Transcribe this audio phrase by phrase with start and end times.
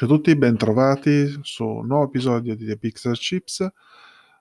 [0.00, 3.70] Ciao a tutti, bentrovati su un nuovo episodio di The Pixel Chips.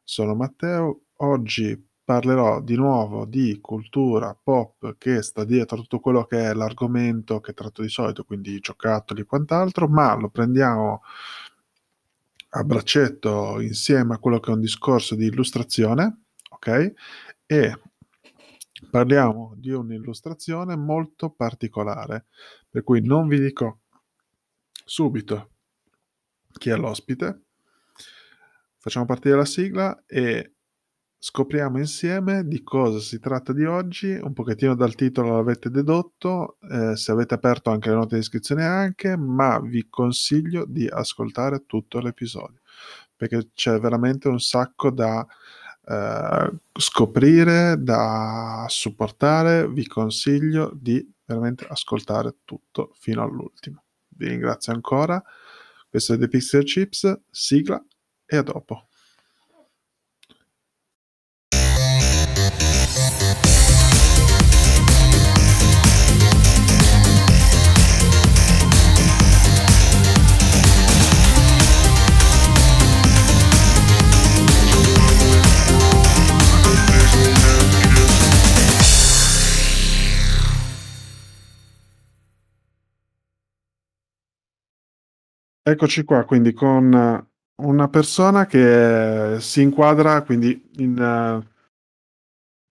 [0.06, 1.02] Sono Matteo.
[1.18, 7.42] Oggi parlerò di nuovo di cultura pop che sta dietro tutto quello che è l'argomento
[7.42, 11.02] che tratto di solito, quindi giocattoli e quant'altro, ma lo prendiamo
[12.52, 16.22] a braccetto insieme a quello che è un discorso di illustrazione,
[16.52, 16.94] ok?
[17.46, 17.82] E
[18.90, 22.28] parliamo di un'illustrazione molto particolare,
[22.70, 23.80] per cui non vi dico
[24.90, 25.52] subito
[26.58, 27.44] chi è l'ospite,
[28.80, 30.56] facciamo partire la sigla e
[31.16, 36.96] scopriamo insieme di cosa si tratta di oggi, un pochettino dal titolo l'avete dedotto, eh,
[36.96, 42.00] se avete aperto anche le note di iscrizione anche, ma vi consiglio di ascoltare tutto
[42.00, 42.62] l'episodio,
[43.16, 45.26] perché c'è veramente un sacco da
[45.86, 53.84] eh, scoprire, da supportare, vi consiglio di veramente ascoltare tutto fino all'ultimo.
[54.20, 55.24] Vi ringrazio ancora.
[55.90, 57.82] Questo è The Pixel Chips, sigla
[58.26, 58.89] e a dopo.
[85.70, 87.28] Eccoci qua, quindi con
[87.58, 91.44] una persona che si inquadra quindi in,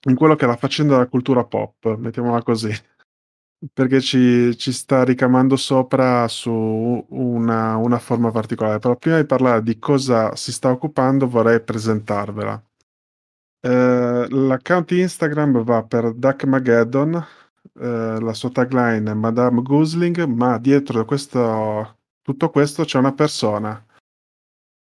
[0.08, 2.72] in quello che è la faccenda della cultura pop, mettiamola così,
[3.72, 6.50] perché ci, ci sta ricamando sopra su
[7.10, 8.80] una, una, forma particolare.
[8.80, 12.60] Però prima di parlare di cosa si sta occupando vorrei presentarvela.
[13.60, 17.14] Eh, l'account Instagram va per Duckmageddon,
[17.80, 21.97] eh, la sua tagline è Madame Gosling, ma dietro questo
[22.28, 23.82] tutto questo c'è una persona.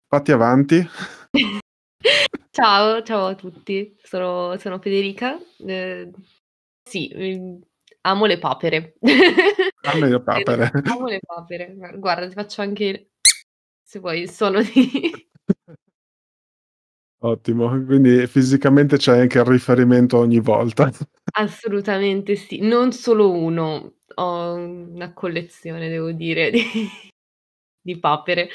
[0.05, 0.85] Fatti avanti.
[2.51, 5.39] ciao, ciao a tutti, sono, sono Federica.
[5.65, 6.11] Eh,
[6.83, 7.61] sì, mm,
[8.01, 8.95] amo le papere.
[9.83, 10.71] Amo le papere.
[10.83, 11.73] amo le papere.
[11.95, 13.11] Guarda, ti faccio anche,
[13.81, 15.29] se vuoi, il suono di...
[17.19, 20.91] Ottimo, quindi fisicamente c'è anche il riferimento ogni volta.
[21.31, 26.61] Assolutamente sì, non solo uno, ho una collezione, devo dire, di
[27.87, 28.49] di papere.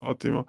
[0.00, 0.46] Ottimo.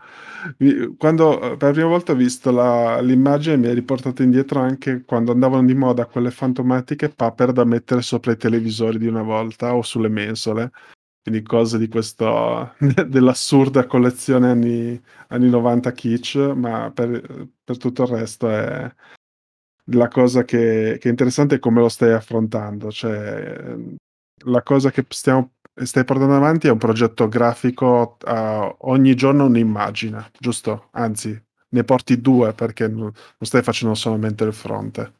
[0.98, 5.04] Quando eh, per la prima volta ho visto la l'immagine mi ha riportato indietro anche
[5.04, 9.74] quando andavano di moda quelle fantomatiche papere da mettere sopra i televisori di una volta
[9.76, 10.72] o sulle mensole.
[11.24, 12.76] Quindi cose di questo
[13.08, 18.94] dell'assurda collezione anni anni 90 kitsch, ma per per tutto il resto è
[19.92, 23.76] la cosa che che è interessante è come lo stai affrontando, cioè
[24.46, 25.54] la cosa che stiamo
[25.86, 30.90] stai portando avanti è un progetto grafico, uh, ogni giorno un'immagine, giusto?
[30.92, 35.14] Anzi, ne porti due perché non stai facendo solamente il fronte.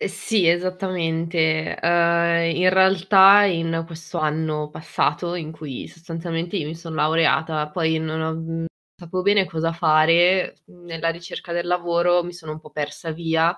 [0.00, 1.76] Eh sì, esattamente.
[1.82, 7.98] Uh, in realtà in questo anno passato in cui sostanzialmente io mi sono laureata, poi
[7.98, 12.70] non ho, mhmm, sapevo bene cosa fare, nella ricerca del lavoro mi sono un po'
[12.70, 13.56] persa via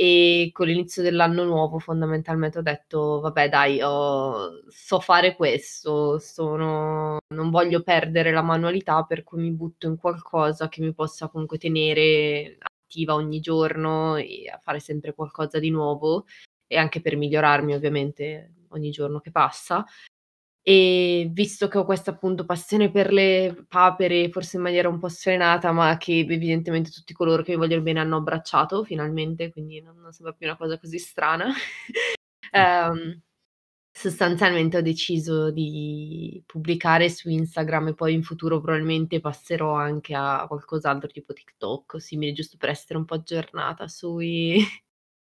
[0.00, 7.18] e con l'inizio dell'anno nuovo fondamentalmente ho detto vabbè dai, ho, so fare questo, sono,
[7.34, 11.58] non voglio perdere la manualità per cui mi butto in qualcosa che mi possa comunque
[11.58, 16.26] tenere attiva ogni giorno e a fare sempre qualcosa di nuovo
[16.68, 19.84] e anche per migliorarmi ovviamente ogni giorno che passa.
[20.62, 25.08] E visto che ho questa appunto passione per le papere, forse in maniera un po'
[25.08, 29.96] sfrenata, ma che evidentemente tutti coloro che mi vogliono bene hanno abbracciato finalmente, quindi non,
[29.98, 31.46] non sembra più una cosa così strana.
[32.52, 33.18] um,
[33.90, 40.44] sostanzialmente ho deciso di pubblicare su Instagram e poi in futuro probabilmente passerò anche a
[40.46, 44.62] qualcos'altro tipo TikTok o simile, giusto per essere un po' aggiornata sui,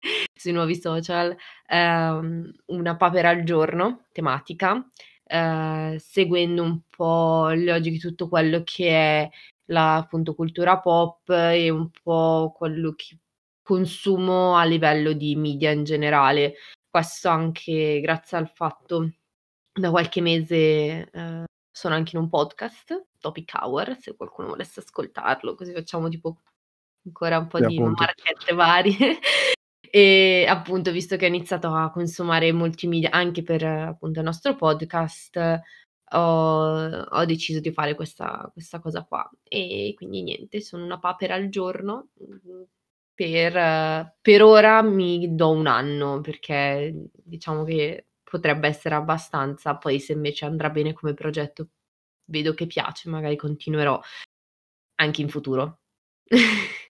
[0.36, 1.36] sui nuovi social.
[1.70, 4.88] Um, una papera al giorno, tematica,
[5.28, 9.30] Ehm, seguendo un po' le logiche di tutto quello che è
[9.66, 13.18] la, appunto, cultura pop e un po' quello che
[13.62, 16.56] consumo a livello di media in generale.
[16.90, 19.12] Questo anche grazie al fatto
[19.74, 25.56] da qualche mese, ehm, sono anche in un podcast, Topic Hour, se qualcuno volesse ascoltarlo,
[25.56, 26.38] così facciamo tipo
[27.06, 28.04] ancora un po' E di appunto.
[28.06, 29.20] marchette varie.
[29.92, 34.56] E appunto, visto che ho iniziato a consumare molti media anche per appunto il nostro
[34.56, 35.62] podcast,
[36.12, 39.30] ho, ho deciso di fare questa, questa cosa qua.
[39.44, 42.10] E quindi niente, sono una papera al giorno.
[42.20, 42.64] Mhmm,
[43.18, 50.14] per, per ora mi do un anno perché diciamo che potrebbe essere abbastanza, poi se
[50.14, 51.70] invece andrà bene come progetto
[52.26, 54.00] vedo che piace, magari continuerò
[54.96, 55.80] anche in futuro.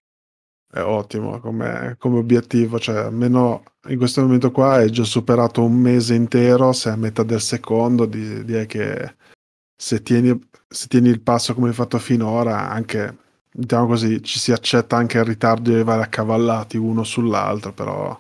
[0.70, 5.74] È ottimo come, come obiettivo, cioè almeno in questo momento qua hai già superato un
[5.76, 9.16] mese intero, sei a metà del secondo, di- direi che
[9.76, 10.38] se tieni,
[10.68, 13.18] se tieni il passo come hai fatto finora, anche
[13.52, 18.20] diciamo così, ci si accetta anche il ritardo di arrivare accavallati uno sull'altro, però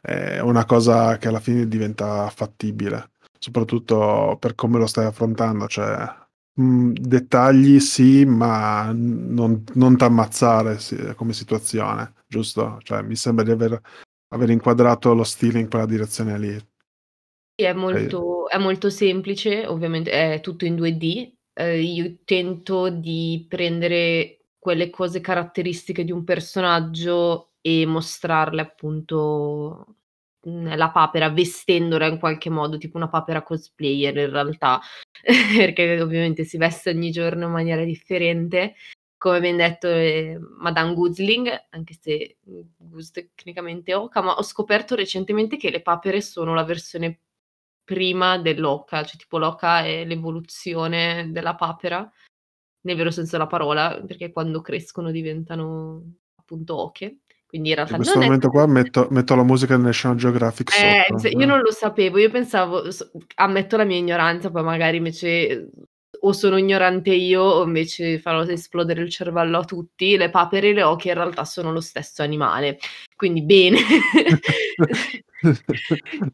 [0.00, 6.06] è una cosa che alla fine diventa fattibile, soprattutto per come lo stai affrontando, cioè
[6.54, 12.78] mh, dettagli sì, ma non, non t'ammazzare sì, come situazione, giusto?
[12.82, 13.80] Cioè mi sembra di aver,
[14.28, 16.58] aver inquadrato lo stile in quella direzione lì.
[17.54, 21.32] Sì, è molto, è molto semplice, ovviamente è tutto in 2D.
[21.54, 29.96] Eh, io tento di prendere quelle cose caratteristiche di un personaggio e mostrarle appunto
[30.44, 34.80] la papera vestendola in qualche modo, tipo una papera cosplayer in realtà,
[35.56, 38.74] perché ovviamente si veste ogni giorno in maniera differente.
[39.16, 42.38] Come ben detto, eh, Madame Guzling, anche se
[42.76, 47.20] Guz tecnicamente oca, ma ho scoperto recentemente che le papere sono la versione
[47.84, 52.10] prima dell'oca, cioè tipo l'oca è l'evoluzione della papera,
[52.82, 57.20] nel vero senso della parola, perché quando crescono diventano appunto oche.
[57.52, 61.04] Quindi in realtà in questo momento qua metto, metto, la musica del National Geographic eh,
[61.06, 61.28] sotto.
[61.28, 62.82] Io non lo sapevo, io pensavo,
[63.34, 65.68] ammetto la mia ignoranza, poi magari invece
[66.24, 70.16] o sono ignorante io o invece farò esplodere il cervello a tutti.
[70.16, 72.78] Le papere e le oche in realtà sono lo stesso animale,
[73.22, 73.78] quindi bene.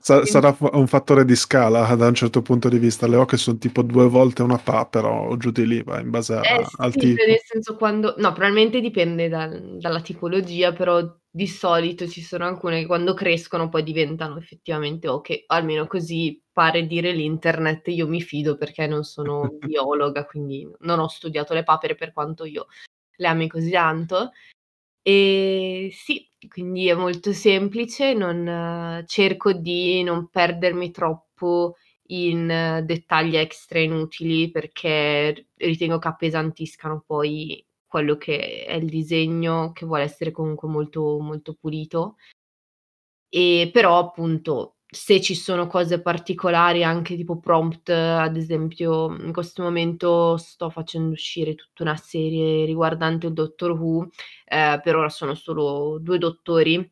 [0.00, 3.06] Sarà un fattore di scala da un certo punto di vista.
[3.06, 6.37] Le oche sono tipo due volte una papera o giù di lì, va, in base
[6.37, 7.25] a, eh, al sì, tipo.
[7.26, 8.14] Nel senso quando...
[8.17, 13.69] No, probabilmente dipende dal, dalla tipologia, però di solito ci sono alcune che quando crescono
[13.69, 17.88] poi diventano effettivamente oche, almeno così pare dire l'internet.
[17.88, 22.46] Io mi fido perché non sono biologa, quindi non ho studiato le papere per quanto
[22.46, 22.67] io
[23.17, 24.31] le ami così tanto.
[25.10, 31.76] E sì, quindi è molto semplice, non cerco di non perdermi troppo
[32.08, 32.46] in
[32.84, 40.02] dettagli extra inutili perché ritengo che appesantiscano poi quello che è il disegno che vuole
[40.02, 42.16] essere comunque molto molto pulito.
[43.32, 49.62] E però appunto se ci sono cose particolari anche tipo prompt, ad esempio in questo
[49.62, 54.08] momento sto facendo uscire tutta una serie riguardante il Doctor Who,
[54.46, 56.90] ehm, per ora sono solo 2 dottori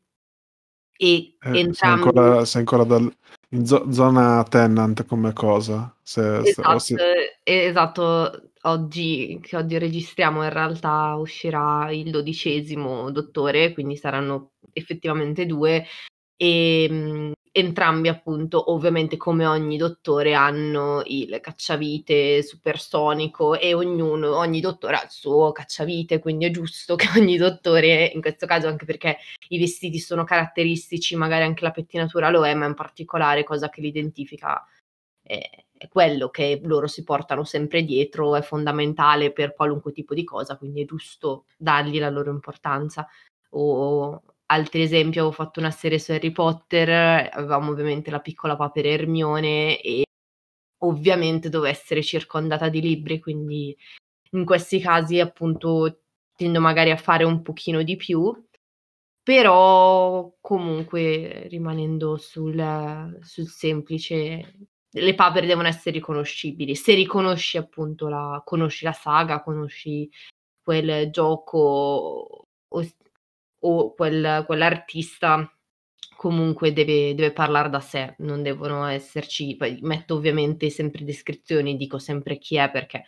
[0.99, 3.17] e Eh, sei entrambi ancora, sei ancora dal,
[3.51, 5.95] in zo- zona Tennant come cosa?
[6.03, 7.39] Se, se, Esatto, se...
[7.43, 8.51] esatto.
[8.63, 15.87] Oggi che oggi registriamo in realtà uscirà il dodicesimo dottore, quindi saranno effettivamente 2
[16.39, 24.97] Ehm, entrambi appunto, ovviamente come ogni dottore, hanno il cacciavite supersonico e ognuno ogni dottore
[24.97, 29.17] ha il suo cacciavite, quindi è giusto che ogni dottore, in questo caso anche perché
[29.49, 33.81] i vestiti sono caratteristici, magari anche la pettinatura lo è, ma in particolare cosa che
[33.81, 34.63] li identifica
[35.23, 35.41] è,
[35.79, 40.59] è quello che loro si portano sempre dietro, è fondamentale per qualunque tipo di cosa,
[40.59, 43.09] quindi è giusto dargli la loro importanza.
[43.51, 48.89] O altri esempi, avevo fatto una serie su Harry Potter, avevamo ovviamente la piccola papera
[48.89, 50.05] Hermione e
[50.79, 53.77] ovviamente doveva essere circondata di libri, quindi
[54.33, 56.01] in questi casi appunto
[56.37, 58.33] tendo magari a fare un pochino di più,
[59.23, 66.77] però comunque rimanendo sul, sul semplice, le papere devono essere riconoscibili.
[66.77, 70.09] Se riconosci appunto la, conosci la saga, conosci
[70.63, 72.85] quel gioco o
[73.61, 75.51] o quel, quell'artista
[76.17, 81.99] comunque deve, deve parlare da sé, non devono esserci, poi metto ovviamente sempre descrizioni, dico
[81.99, 83.05] sempre chi è perché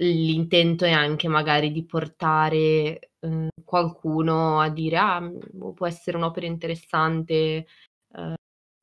[0.00, 5.30] l'intento è anche magari di portare eh, qualcuno a dire ah
[5.74, 7.66] può essere un'opera interessante
[8.14, 8.34] eh,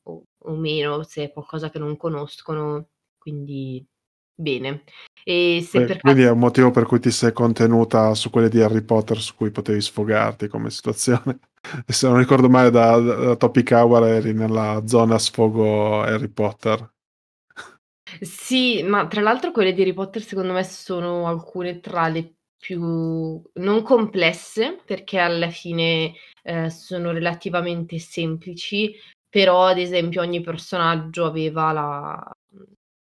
[0.03, 3.83] o, o, meno se è qualcosa che non conoscono quindi
[4.37, 4.83] bene
[5.29, 6.31] e se per quindi caso...
[6.31, 9.51] è un motivo per cui ti sei contenuta su quelle di Harry Potter su cui
[9.51, 11.39] potevi sfogarti come situazione.
[11.85, 16.93] E se non ricordo male, da, da Topic Hour eri nella zona sfogo Harry Potter.
[18.21, 23.41] Sì, ma tra l'altro quelle di Harry Potter secondo me sono alcune tra le più
[23.55, 28.95] non complesse, perché alla fine eh, sono relativamente semplici,
[29.27, 32.31] però ad esempio ogni personaggio aveva la,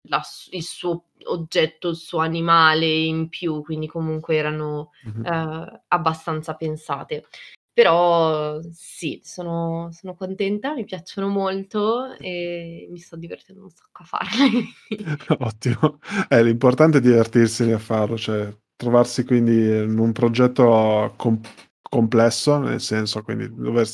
[0.04, 5.26] la, il suo oggetto, il suo animale in più, quindi comunque erano mm-hmm.
[5.26, 7.26] eh, abbastanza pensate.
[7.74, 14.06] Però sì, sono sono contenta, mi piacciono molto e mi sto divertendo un sacco a
[14.06, 14.66] farli.
[15.40, 16.00] Ottimo.
[16.28, 21.40] Eh, l'importante è divertirsi a farlo, cioè trovarsi quindi in un progetto com
[21.82, 23.86] complesso, nel senso quindi dover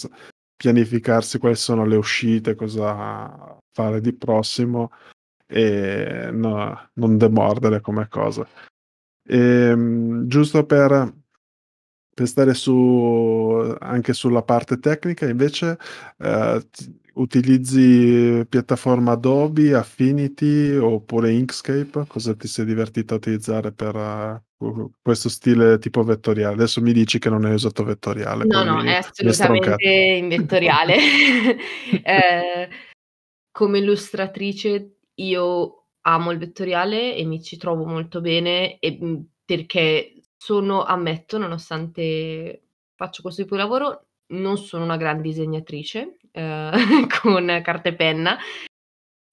[0.56, 4.92] pianificarsi quali sono le uscite, cosa fare di prossimo
[5.48, 8.48] e no non demordere come cosa.
[9.28, 11.14] Ehm, giusto per
[12.18, 15.78] per stare su anche sulla parte tecnica invece,
[16.18, 22.06] t utilizzi piattaforma Adobe, Affinity oppure Inkscape?
[22.08, 23.94] Cosa ti sei divertito a utilizzare per
[24.58, 26.56] q questo stile tipo vettoriale?
[26.56, 30.96] Adesso mi dici che non hai usato vettoriale, No, no, mi è assolutamente in vettoriale.
[32.04, 32.68] Ehm,
[33.52, 40.22] come illustratrice io amo il vettoriale e mi ci trovo molto bene e, mhmm, perché
[40.38, 42.64] sono ammetto, nonostante
[42.96, 46.72] faccio questo tipo di lavoro, non sono una gran disegnatrice, ehm,
[47.22, 48.38] con carta e penna.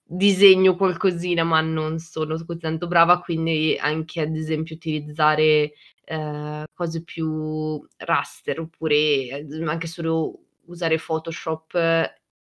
[0.07, 5.73] Disegno qualcosina, ma non sono così tanto brava, quindi anche ad esempio utilizzare,
[6.05, 11.73] ehm, cose più raster oppure esem anche solo usare Photoshop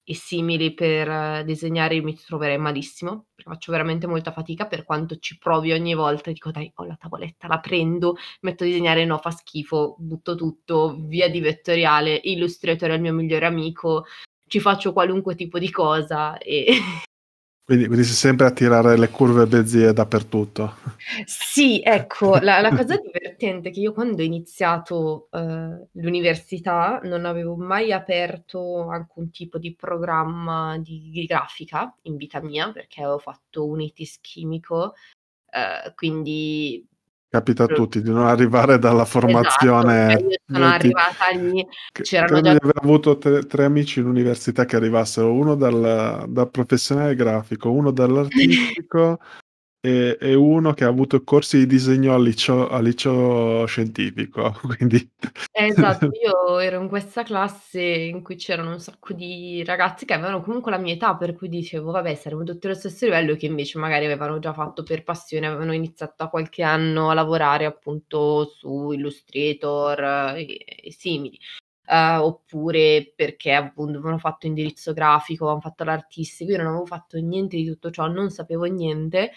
[0.09, 5.17] e simili per disegnare mi ci troverei malissimo, perché faccio veramente molta fatica per quanto
[5.17, 9.17] ci provi ogni volta, dico: "Dai, ho la tavoletta, la prendo, metto a disegnare, no
[9.17, 14.05] fa schifo, butto tutto, via di vettoriale, Illustrator è il mio migliore amico,
[14.47, 16.67] ci faccio qualunque tipo di cosa e"
[17.69, 20.75] Quindi quindi sei sempre a tirare le curve Bézier dappertutto.
[21.25, 27.25] Sì, ecco, la la cosa divertente è che io quando ho iniziato, uhm, l'università non
[27.25, 33.17] avevo mai aperto alcun tipo di programma di di grafica in vita mia, perché avevo
[33.19, 34.93] fatto un ITIS chimico,
[35.53, 36.87] uhm, quindi
[37.29, 42.51] Capita a tutti di non arrivare dalla Esatto, formazione io sono arrivata lì, c'erano già
[42.51, 47.69] di aver avuto tre tre amici in università che arrivassero, uno dal da professionale grafico,
[47.69, 49.19] uno dall'artistico
[49.83, 55.09] e e uno che ha avuto corsi di disegno al liceo al liceo scientifico, quindi
[55.59, 60.41] Esatto, io ero in questa classe in cui c'erano un sacco di ragazzi che avevano
[60.41, 63.79] comunque la mia età, per cui dicevo: "Vabbè, saremo tutti allo stesso livello", che invece
[63.79, 68.91] magari avevano già fatto per passione, avevano iniziato da qualche anno a lavorare appunto su
[68.91, 71.39] Illustrator e e simili.
[71.89, 77.17] Uhm, oppure perché appunto avevano fatto indirizzo grafico, avevan fatto l'artistico, io non avevo fatto
[77.19, 79.31] niente di tutto ciò, non sapevo niente.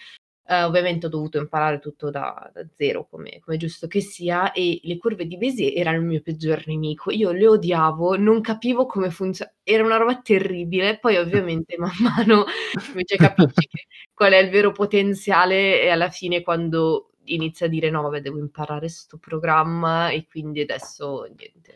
[0.51, 4.51] Uhm, ovviamente ho dovuto imparare tutto da da zero come come è giusto che sia
[4.51, 7.09] e le curve di Bézier erano il mio peggior nemico.
[7.11, 10.99] Io le odiavo, non capivo come funzio era una roba terribile.
[10.99, 12.43] Poi ovviamente man mano
[12.89, 13.69] invece capisci
[14.13, 18.39] qual è il vero potenziale e alla fine quando inizi a dire: "No vabbè, devo
[18.39, 21.75] imparare 'sto programma", e quindi adesso niente,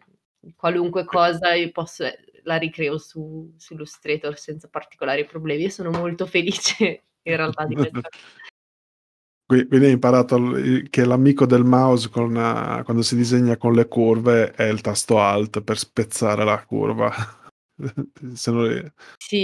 [0.56, 2.14] qualunque cosa io posso ehm,
[2.44, 7.76] la ricreo su su Illustrator senza particolari problemi e sono molto felice in realtà di
[7.76, 8.10] questa
[9.46, 10.38] quindi hai imparato
[10.90, 12.34] che l'amico del mouse con
[12.84, 17.12] quando si disegna con le curve è il tasto alt per spezzare la curva.
[18.36, 18.92] Se non ri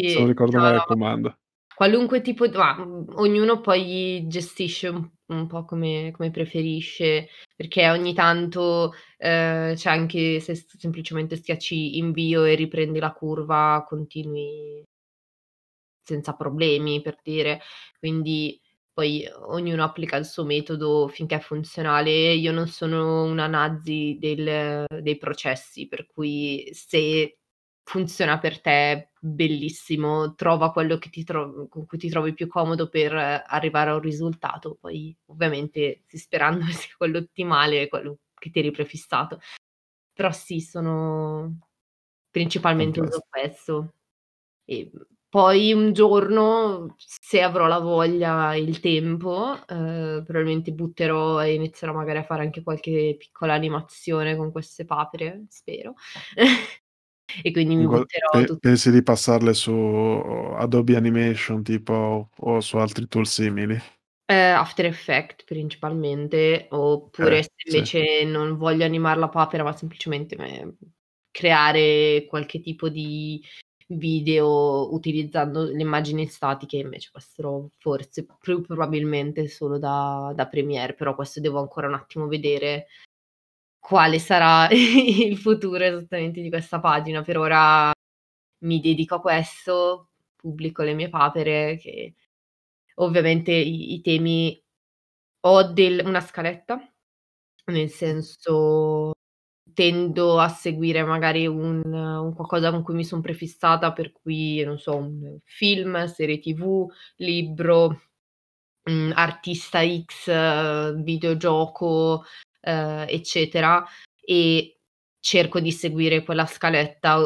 [0.04, 1.38] se non Sì, ricordo no, male il ma comando.
[1.76, 7.90] qualunque tipo d ma, mhmm, ognuno poi gestisce un un po' come come preferisce, perché
[7.90, 14.84] ogni tanto, ehm, cioè anche se semplicemente schiacci invio e riprendi la curva, continui
[16.08, 17.62] senza problemi, per dire.
[18.00, 18.61] Quindi
[18.94, 22.34] poi ognuno applica il suo metodo finché è funzionale.
[22.34, 27.38] Io non sono una nazi del dei processi, per cui se
[27.84, 32.90] funziona per te, bellissimo, trova quello che ti tro con cui ti trovi più comodo
[32.90, 38.60] per arrivare a un risultato, poi ovviamente sì sperando sia quello ottimale, quello che ti
[38.60, 39.40] eri prefissato.
[40.14, 41.60] Però sì, sono
[42.30, 43.94] principalmente uso questo.
[44.66, 44.92] E,
[45.32, 51.94] poi un giorno, se avrò la voglia e il tempo, uhm, probabilmente butterò e inizierò
[51.94, 55.96] magari a fare anche qualche piccola animazione con queste papere, spero.
[57.44, 62.78] E quindi mi butterò pe tu pensi di passarle su Adobe Animation tipo o su
[62.78, 63.82] altri tool simili?
[64.30, 67.68] Ehm, After Effects principalmente, Eh, oppure se sì.
[67.70, 70.76] invece non voglio animar la papera, ma semplicemente me
[71.32, 73.42] creare qualche tipo di
[73.98, 81.16] video utilizzando le immagini statiche, invece passerò forse più probabilmente solo da da Premiere, però
[81.16, 82.88] questo devo ancora un attimo vedere
[83.80, 87.22] quale sarà il futuro esattamente di questa pagina.
[87.24, 87.92] Per ora
[88.66, 92.16] mi dedico a questo, pubblico le mie papere che
[92.96, 94.62] ovviamente i i temi
[95.42, 96.80] ho del una scaletta,
[97.66, 99.14] nel senso
[99.74, 104.78] tendo a seguire magari un un qualcosa con cui mi son prefissata, per cui, non
[104.80, 106.88] so, un film, serie TV,
[107.18, 108.02] libro,
[108.86, 112.24] mhmm, artista X, videogioco,
[112.62, 113.86] ehm, eccetera,
[114.22, 114.80] e
[115.20, 117.20] cerco di seguire quella scaletta,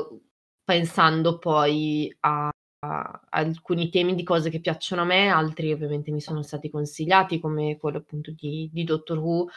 [0.64, 2.50] pensando poi a
[3.32, 7.78] alcuni temi di cose che piacciono a me, altri ovviamente mi sono stati consigliati, come
[7.78, 9.48] quello appunto di di Doctor Who,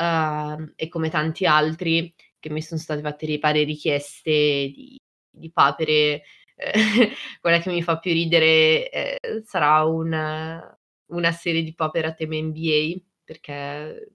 [0.00, 2.14] uhm, e come tanti altri
[2.46, 4.98] che mi son state fatte le varie richieste di
[5.36, 6.22] di papere.
[7.40, 10.74] Quella che mi fa più ridere, ehm, sarà un
[11.08, 14.12] una serie di papere a tema NBA, perché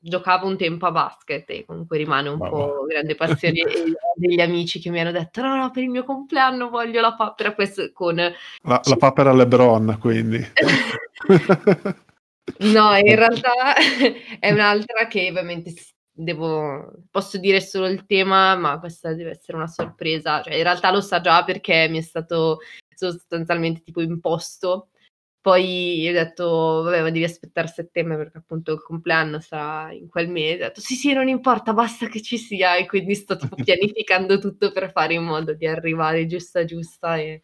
[0.00, 3.62] giocavo un tempo a basket e comunque rimane un po' grande passione
[4.14, 7.54] degli amici che mi hanno detto: "No, no, per il mio compleanno voglio la papera",
[7.54, 10.44] questo con La la papera LeBron quindi.
[12.58, 13.74] No, in realtà
[14.40, 15.72] è un'altra che ovviamente
[16.22, 20.42] devo posso dire solo il tema, ma questa deve essere una sorpresa.
[20.42, 22.58] Cioè in realtà lo sa già perché mi è stato
[22.94, 24.88] sostanzialmente tipo imposto.
[25.40, 30.28] Poi ho detto: "Vabbè, ma devi aspettare settembre perché appunto il compleanno sarà in quel
[30.28, 33.56] mese." Ha detto: "Sì, sì, non importa, basta che ci sia." E quindi sto tipo
[33.64, 37.40] pianificando tutto per fare in modo di arrivare giusta, giusta e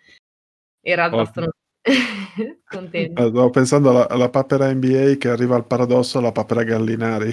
[0.87, 1.33] in realtà Ottimo.
[1.33, 1.51] sono
[2.65, 7.33] conten Eh, stavo pensando alla alla papera NBA che arriva al paradosso alla papera Gallinari.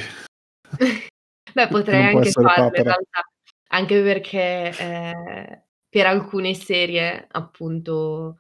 [1.51, 3.21] Beh, potrei anche farlo in realtà,
[3.67, 8.37] anche perché, ehm, per alcune serie, appunto,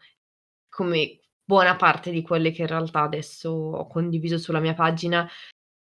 [0.69, 5.29] come buona parte di quelle che in realtà adesso ho condiviso sulla mia pagina,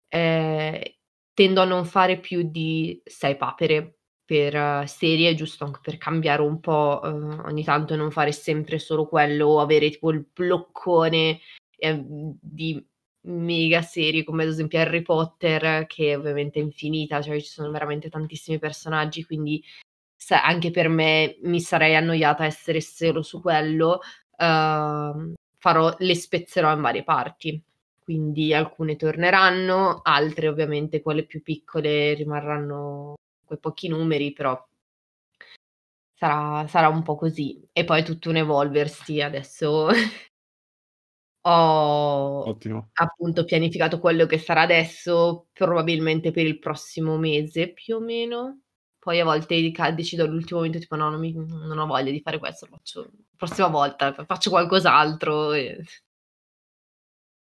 [0.08, 0.80] ehm,
[1.34, 6.60] tendo a non fare più di 6 papere per serie, giusto anche per cambiare un
[6.60, 11.40] po', uhm, ogni tanto e non fare sempre solo quello o avere tipo il bloccone,
[11.78, 12.84] ehm, di
[13.22, 18.08] mega serie come ad esempio Harry Potter, che ovviamente è infinita, cioè ci sono veramente
[18.08, 19.62] tantissimi personaggi, quindi
[20.44, 24.00] anche per me mi sarei annoiata a essere solo su quello,
[24.38, 27.62] uhm, farò le spezzerò in varie parti.
[27.98, 34.60] Quindi alcune torneranno, altre ovviamente quelle più piccole rimarranno quei pochi numeri, però
[36.14, 37.60] sarà sarà un po' così.
[37.72, 39.88] E poi tutto un evolversi adesso
[41.42, 42.90] ho Ottimo.
[42.94, 48.60] appunto pianificato quello che sarà adesso, probabilmente per il prossimo mese più o meno.
[48.98, 49.54] Poi a volte
[49.94, 53.10] decido all'ultimo momento tipo: "No, non mi non ho voglia di fare questo, lo faccio
[53.36, 55.82] prossima volta, faccio qualcos'altro", e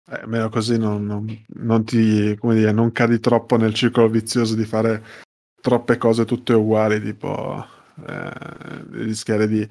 [0.09, 4.57] Eh, almeno così non non non ti come dire, non cadi troppo nel circolo vizioso
[4.57, 5.01] di fare
[5.61, 7.65] troppe cose tutte uguali, tipo,
[8.09, 9.69] ehm, rischiare di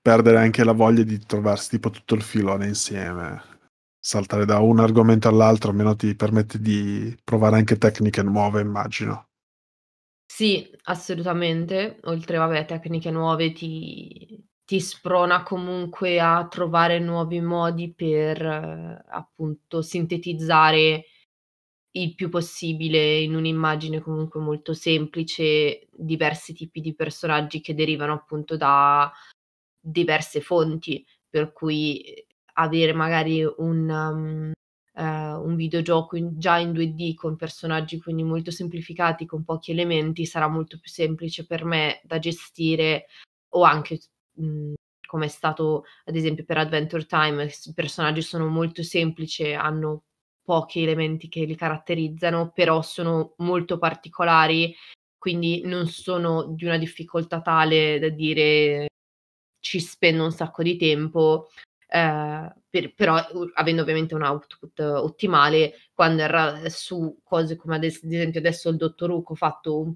[0.00, 3.42] perdere anche la voglia di trovarsi tipo tutto il filone insieme.
[4.06, 9.28] Saltare da un argomento all'altro almeno ti permette di provare anche tecniche nuove immagino.
[10.30, 11.98] Sì, assolutamente.
[12.04, 18.40] Oltre vabbè tecniche nuove ti ti sprona comunque a trovare nuovi modi per,
[19.10, 21.04] appunto, sintetizzare
[21.92, 28.56] il più possibile in un'immagine comunque molto semplice, diversi tipi di personaggi che derivano appunto
[28.56, 29.12] da
[29.80, 32.23] diverse fonti, per cui,
[32.54, 34.52] avere magari un mhmm,
[34.96, 40.26] ehm, un videogioco in già in 2D con personaggi quindi molto semplificati, con pochi elementi,
[40.26, 43.06] sarà molto più semplice per me da gestire
[43.50, 44.00] o anche
[44.36, 44.74] mhmm,
[45.06, 50.04] come è stato ad esempio per Adventure Time, i personaggi sono molto semplici, hanno
[50.44, 54.74] pochi elementi che li caratterizzano, però sono molto particolari,
[55.18, 58.88] quindi non sono di una difficoltà tale da dire:
[59.60, 61.48] "Ci spendo un sacco di tempo",
[61.88, 63.16] ehm, per però
[63.54, 69.22] avendo ovviamente un output ottimale, quando era su cose come ad esempio adesso il Dottor
[69.24, 69.94] che ho fatto un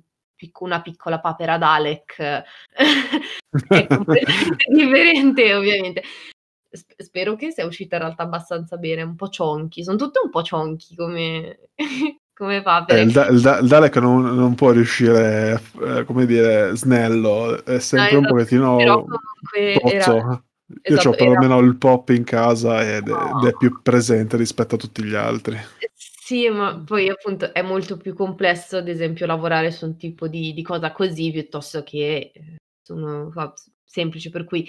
[0.60, 2.16] una piccola papera Dalek
[3.68, 6.02] è completamente differente ovviamente.
[6.70, 10.30] Sp spero che sia uscita in realtà abbastanza bene, un po' chonky, son tutte un
[10.30, 11.58] po' chonky come
[12.34, 13.02] come Eh, papere.
[13.02, 17.64] il Da il Da il Dalek non non può riuscire f ehm, come dire, snello,
[17.64, 20.42] è No, sempre un esatto, però pochettino comunque era.
[20.90, 23.56] Io c'ho esatto, era perlomeno il Pop in casa ed è ed è No.
[23.56, 25.58] più presente rispetto a tutti gli altri.
[25.80, 30.26] Eh sì, ma poi appunto è molto più complesso, ad esempio, lavorare su un tipo
[30.26, 33.30] di di cosa così, piuttosto che, ehm, su uno
[33.84, 34.68] semplice, per cui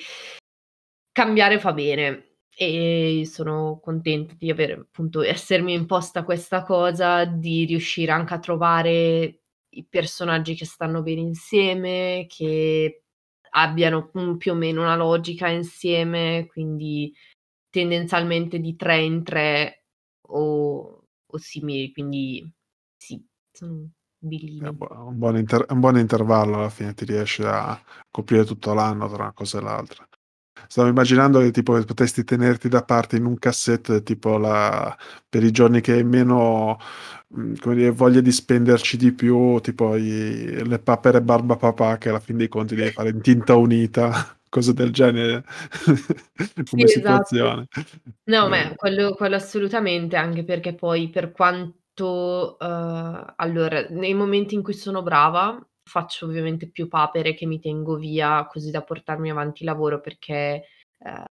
[1.15, 2.25] cambiare fa bene.
[2.62, 9.39] E sono contenta di avere appunto essermi imposta questa cosa, di riuscire anche a trovare
[9.69, 13.03] i personaggi che stanno bene insieme, che
[13.49, 17.13] abbiano, più o meno una logica insieme, quindi
[17.69, 19.85] tendenzialmente di 3 in 3
[20.29, 20.93] o
[21.31, 22.51] o simili, quindi
[22.97, 23.91] sì, son
[24.62, 27.81] È un un buon inter un buon intervallo alla fine, ti riesci a
[28.12, 30.08] coprire tutto l'anno tra una cosa e l'altra.
[30.67, 34.95] Stavo immaginando che tipo che potresti tenerti da parte in un cassetto tipo la
[35.27, 36.77] per i giorni che hai meno,
[37.59, 42.37] come dire, voglia di spenderci di più, tipo i le papere Barbapapà che alla fin
[42.37, 45.43] dei conti devi fare in tinta unita, cose del genere
[46.35, 46.87] Sì, come esatto.
[46.87, 47.67] situazione.
[48.25, 54.55] No, Ehm me quello quello assolutamente, anche perché poi per quanto uhm, allora, nei momenti
[54.55, 55.59] in cui sono brava,
[55.89, 60.65] faccio ovviamente più papere che mi tengo via così da portarmi avanti il lavoro perché,
[60.99, 61.25] ehm,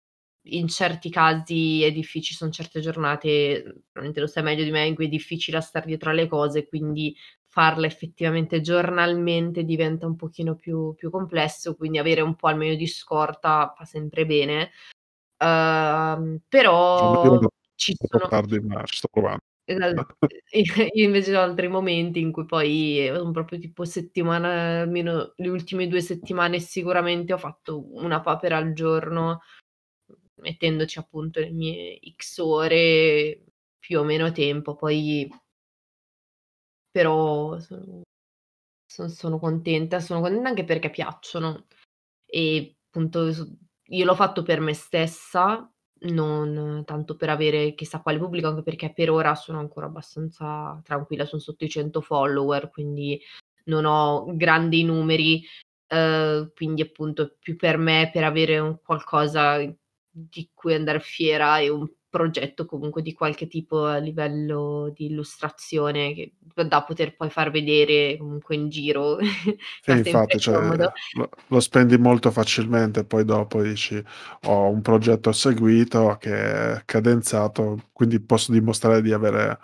[0.48, 3.62] in certi casi è diffici son certe giornate,
[3.92, 6.66] probabilmente lo sai meglio di me, in cui è difficile a star dietro alle cose,
[6.68, 7.16] quindi
[7.48, 12.86] farle effettivamente giornalmente diventa un pochino più più complesso, quindi avere un po' almeno di
[12.86, 14.70] scorta fa sempre bene.
[15.38, 17.38] Uhm, però
[17.76, 19.53] ci un po' sono tardi, ma ci sto provan Esat
[20.92, 25.86] io invece ho altri momenti in cui poi, uhm, proprio tipo settimana almeno le ultime
[25.88, 29.40] 2 settimane sicuramente ho fatto una papera al giorno,
[30.36, 33.44] mettendoci appunto le mie X ore,
[33.78, 35.28] più o meno tempo, poi
[36.94, 38.02] però sono
[38.86, 41.66] son sono contenta, sono contenta anche perché piacciono.
[42.26, 43.46] E punto s
[43.88, 45.68] io l'ho fatto per me stessa,
[46.04, 51.24] non tanto per avere chissà quale pubblico, anche perché per ora sono ancora abbastanza tranquilla,
[51.26, 53.20] son sotto i 100 follower, quindi
[53.64, 55.42] non ho grandi numeri,
[55.90, 59.58] uhm, quindi appunto più per me, per avere un qualcosa
[60.10, 66.14] di cui andar fiera e un progetto comunque di qualche tipo a livello di illustrazione
[66.14, 66.34] che
[66.68, 69.18] da poter poi far vedere comunque in giro,
[69.86, 70.56] Sì, fa infatti, cioè
[71.12, 74.02] lo lo spendi molto facilmente, poi dopo dici:
[74.46, 76.32] "Ho un progetto seguito che
[76.76, 79.58] è cadenzato, quindi posso dimostrare di avere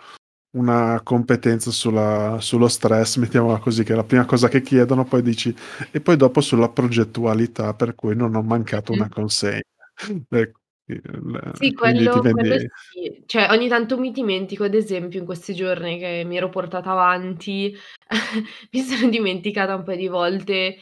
[0.56, 5.22] una competenza sulla sullo stress", mettiamola così, che è la prima cosa che chiedono, poi
[5.22, 5.54] dici
[5.90, 9.08] e poi dopo sulla progettualità per cui non ho mancato una Mh-mh.
[9.08, 9.62] consegna.
[10.28, 10.59] Ecco,
[11.52, 13.22] Sì, quello quello sì.
[13.26, 17.74] Cioè ogni tanto mi dimentico, ad esempio in questi giorni che mi ero portata avanti,
[18.72, 20.76] mi sono dimenticata un paio di volte,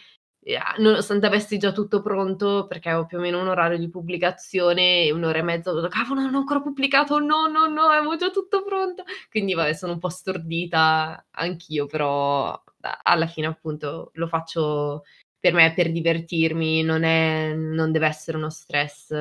[0.57, 5.03] a nonostante avessi già tutto pronto, perché avevo più o meno un orario di pubblicazione
[5.05, 7.83] e 1 ora e mezza, ho detto: "Cavolo non ho ancora pubblicato, no, no, no,
[7.83, 12.61] avevo già tutto pronto." Quindi vabbè sono un po' stordita anch'io, però
[13.03, 15.03] alla fine appunto lo faccio
[15.41, 19.13] per me, per divertirmi, non è non deve essere uno stress.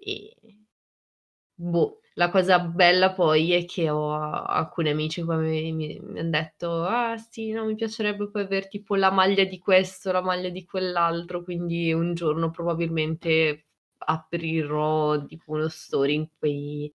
[0.00, 0.34] E
[1.54, 6.30] boh, la cosa bella poi è che ho alcuni amici come mi mi mi han
[6.30, 10.48] detto: "Ah sì, no, mi piacerebbe poi aver tipo la maglia di questo, la maglia
[10.50, 13.66] di quell'altro." Quindi un giorno probabilmente
[13.98, 16.92] aprirò tipo uno store in quei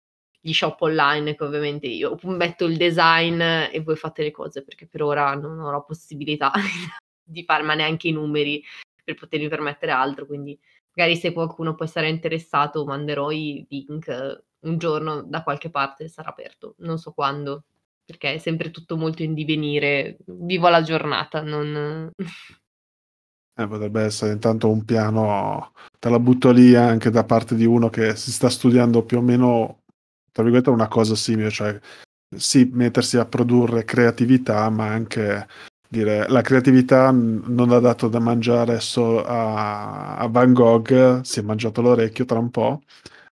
[0.43, 4.87] gli shop online che ovviamente io metto il design e voi fate le cose, perché
[4.87, 6.51] per ora non ho la possibilità
[7.23, 8.63] di far ma neanche i numeri
[9.03, 10.57] per potermi permettere altro, quindi
[10.95, 16.29] magari se qualcuno poi sarà interessato manderò i link un giorno da qualche parte sarà
[16.29, 17.63] aperto, non so quando,
[18.05, 20.17] perché è sempre tutto molto in divenire.
[20.25, 22.11] Vivo la giornata, non
[23.57, 27.89] Eh, potrebbe essere intanto un piano te la butto lì anche da parte di uno
[27.89, 29.79] che si sta studiando più o meno,
[30.31, 31.77] tra virgolette, "una cosa simile", cioè
[32.35, 35.47] sì, mettersi a produrre creatività, ma anche
[35.91, 41.43] dire: "La creatività non ha dato da mangiare so a a Van Gogh, si è
[41.43, 42.81] mangiato l'orecchio tra un po',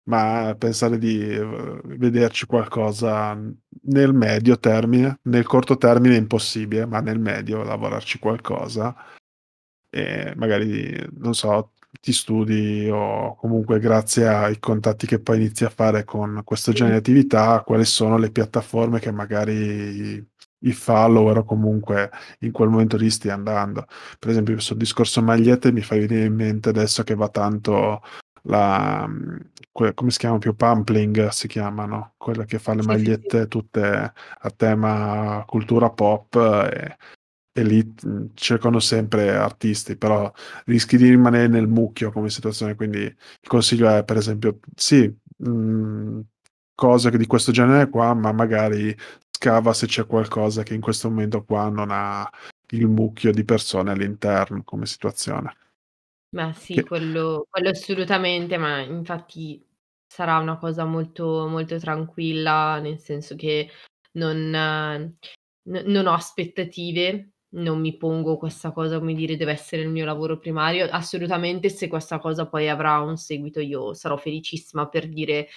[0.05, 3.37] ma pensare di, uhm, vederci qualcosa
[3.83, 8.95] nel medio termine, nel corto termine è impossibile, ma nel medio lavorarci qualcosa."
[9.89, 15.69] E magari, non so, ti studi o comunque grazie ai contatti che poi inizi a
[15.69, 20.23] fare con questo genere di attività, quali sono le piattaforme che magari
[20.59, 23.85] i follower o comunque in quel momento lì stai andando.
[24.19, 28.01] Per esempio sul discorso magliette mi fai venire in mente adesso che va tanto
[28.43, 29.37] la mhmm,
[29.71, 32.97] que come si chiama più Pumpling si chiamano, quella che fa le Sì, sì, sì.
[32.97, 36.35] magliette tutte a tema cultura pop
[36.71, 36.97] e
[37.57, 40.31] e lì, mhmm, cercano sempre artisti, però
[40.65, 43.15] rischi di rimanere nel mucchio come situazione, quindi il
[43.47, 46.21] consiglio è per esempio sì, mhmm,
[46.75, 48.95] cose che di questo genere qua, ma magari
[49.39, 52.27] scava se c'è qualcosa che in questo momento qua non ha
[52.71, 55.55] il mucchio di persone all'interno come situazione.
[56.33, 59.65] Ma sì, Che quello quello assolutamente, ma infatti
[60.05, 63.69] sarà una cosa molto molto tranquilla, nel senso che
[64.13, 65.15] non n
[65.69, 70.37] non ho aspettative, non mi pongo questa cosa, come dire: "Deve essere il mio lavoro
[70.37, 75.47] primario." Assolutamente se questa cosa poi avrà un seguito io sarò felicissima, per dire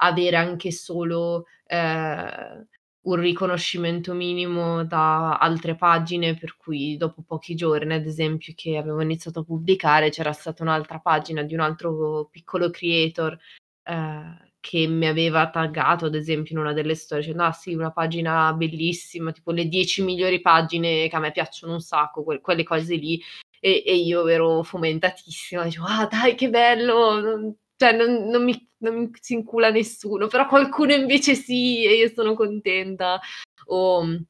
[0.00, 2.66] avere anche solo, ehm
[3.02, 9.00] un riconoscimento minimo da altre pagine, per cui dopo pochi giorni, ad esempio, che avevo
[9.00, 13.38] iniziato a pubblicare, c'era stata un'altra pagina di un altro piccolo creator,
[13.84, 17.92] ehm, che mi aveva taggato, ad esempio, in una delle storie dicendo: "Ah sì, una
[17.92, 22.62] pagina bellissima, tipo le 10 migliori pagine che a me piacciono un sacco", que quelle
[22.64, 23.20] cose lì,
[23.60, 28.94] e e io ero fomentatissima, dicevo: "Ah dai che bello, cioè non non mi non
[28.96, 33.18] mi si incula nessuno, però qualcuno invece sì e io sono contenta".
[33.66, 34.22] O, mhmm,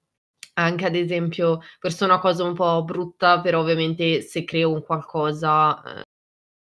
[0.54, 4.82] anche ad esempio, questa è una cosa un po' brutta, però ovviamente se creo un
[4.84, 6.02] qualcosa, ehm,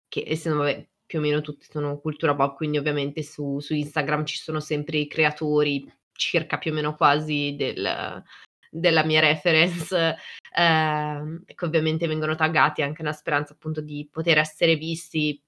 [0.09, 4.25] che essendo vabbè, più o meno tutti sono cultura pop, quindi ovviamente su su Instagram
[4.25, 8.23] ci sono sempre i creatori circa più o meno quasi del
[8.71, 10.17] della mia reference,
[10.57, 15.41] ehm, che ovviamente vengono taggati anche nella speranza appunto di poter essere visti,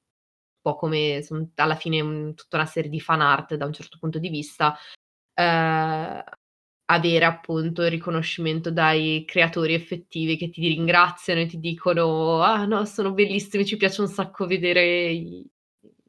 [0.63, 3.99] po' come son alla fine, mhmm, tutta una serie di fan art da un certo
[4.02, 4.76] punto di vista,
[5.36, 6.23] ehm,
[6.88, 12.86] avere appunto il riconoscimento dai creatori effettivi che ti ringraziano e ti dicono: "Ah no,
[12.86, 15.47] sono bellissimi, ci piace un sacco vedere i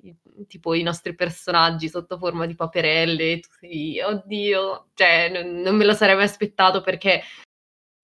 [0.04, 0.16] i
[0.48, 5.84] tipo i nostri personaggi sotto forma di paperelle", tu sei: "Oddio", cioè non non me
[5.86, 7.22] lo sarei mai aspettato perché,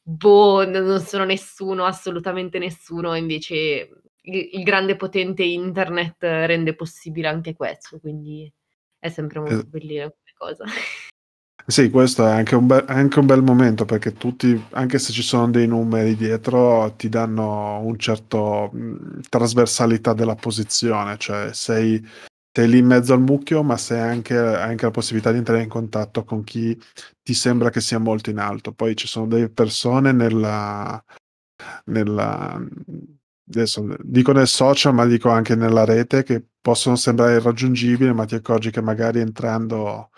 [0.03, 7.29] boh, no non sono nessuno, assolutamente nessuno, invece il il grande potente internet rende possibile
[7.29, 8.53] anche questo, quindi
[8.99, 10.65] è sempre E molto bellina come cosa.
[11.67, 15.23] Sì, questo è anche un be anche un bel momento perché tutti anche se ci
[15.23, 22.03] sono dei numeri dietro, ti danno un certo, mhmm, trasversalità della posizione, cioè sei
[22.53, 25.63] sei lì in mezzo al mucchio, ma sei anche hai anche la possibilità di entrare
[25.63, 26.77] in contatto con chi
[27.23, 28.73] ti sembra che sia molto in alto.
[28.73, 31.03] Poi ci sono delle persone nella
[31.87, 32.59] nella
[33.53, 38.35] adesso dico nel social, ma dico anche nella rete, che possono sembrare irraggiungibili, ma ti
[38.37, 40.11] accorgi che magari entrando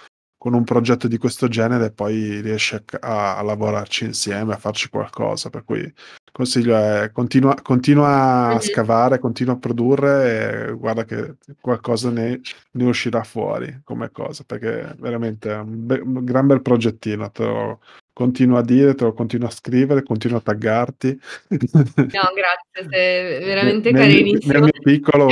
[0.43, 4.89] con un progetto di questo genere poi riesci a a a lavorarci insieme, a farci
[4.89, 5.51] qualcosa.
[5.51, 5.95] Per cui il
[6.33, 12.41] consiglio è continua continua a scavare, continua a produrre e guarda che qualcosa ne
[12.73, 17.45] ne uscirà fuori come cosa, perché veramente è un be un gran bel progettino, te
[17.45, 17.81] lo
[18.13, 21.21] continuo a dire, te lo continuo a scrivere, continuo a taggarti.
[21.49, 24.59] No, grazie, sei veramente nel mio nel carinissimo.
[24.61, 25.27] mio piccolo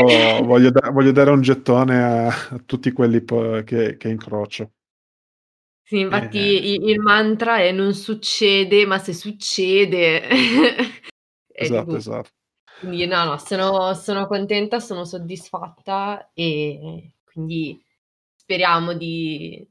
[0.44, 4.72] voglio da voglio dare un gettone a a tutti quelli po che che incrocio.
[5.82, 10.22] Sì, infatti i il mantra è: "Non succede, ma se succede"
[11.52, 12.32] Esatto, tipo esat
[12.80, 17.78] quindi no, no, sono sono contenta, sono soddisfatta e quindi
[18.34, 19.68] speriamo di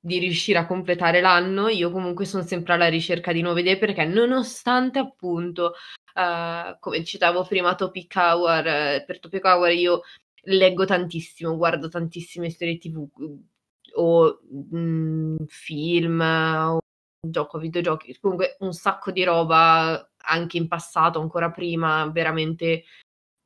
[0.00, 1.68] di riuscire a completare l'anno.
[1.68, 5.74] Io comunque son sempre alla ricerca di nuove idee perché nonostante appunto,
[6.14, 8.62] uhm, come citavo prima Topic Hour,
[9.04, 10.02] per Topic Hour io
[10.44, 13.06] leggo tantissimo, guardo tantissime serie TV,
[13.96, 16.78] o, mhmm, film o
[17.20, 22.84] gioco a videogiochi, comunque un sacco di roba anche in passato, ancora prima, veramente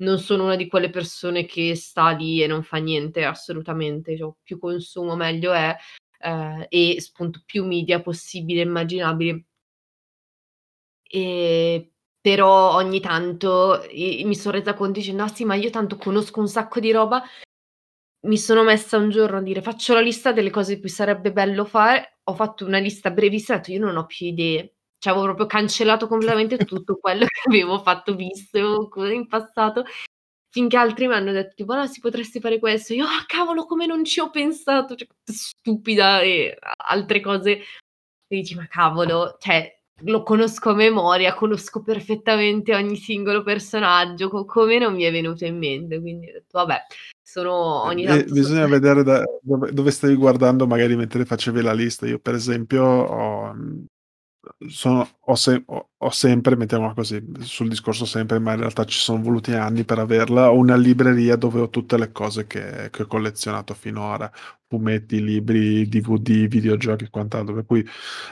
[0.02, 4.32] non sono una di quelle persone che sta lì e non fa niente, assolutamente, cioè
[4.42, 5.76] più consumo meglio è,
[6.22, 9.44] ehm, e spunto più media possibili e immaginabili.
[11.10, 11.88] Ehm,
[12.20, 16.48] però ogni tanto mi son resa conto dicendo: "Ah sì, ma io tanto conosco un
[16.48, 17.22] sacco di roba",
[18.26, 21.64] mi sono messa un giorno a dire: "Faccio la lista delle cose cui sarebbe bello
[21.64, 24.76] fare", ho fatto una lista brevissima, ho detto: "Io non ho più idee".
[24.98, 29.84] Cioè avevo proprio cancellato completamente tutto quello che avevo fatto visto in passato,
[30.52, 34.04] finché altri m'hanno detto tipo: "Ah sì, potresti fare questo", io: "Ah cavolo, come non
[34.04, 37.64] ci ho pensato", cioè stupida e altre cose e
[38.28, 44.78] dici: "Ma cavolo, cioè lo conosco a memoria, conosco perfettamente ogni singolo personaggio, co come
[44.78, 46.80] non mi è venuto in mente?" Quindi ho detto: "Vabbè,
[47.22, 51.62] sono Eh, ogni tanto so" bisogna vedere da dove dove stavi guardando magari mentre facevi
[51.62, 52.06] la lista.
[52.06, 53.84] Io per esempio ho mhmm,
[54.68, 58.98] sono ho se ho ho sempre, mettiamola così, sul discorso sempre, ma in realtà ci
[58.98, 63.06] son voluti anni per averla, una libreria dove ho tutte le cose che che ho
[63.06, 64.30] collezionato finora,
[64.66, 67.86] fumetti, libri, DVD, videogiochi e quant'altro, per cui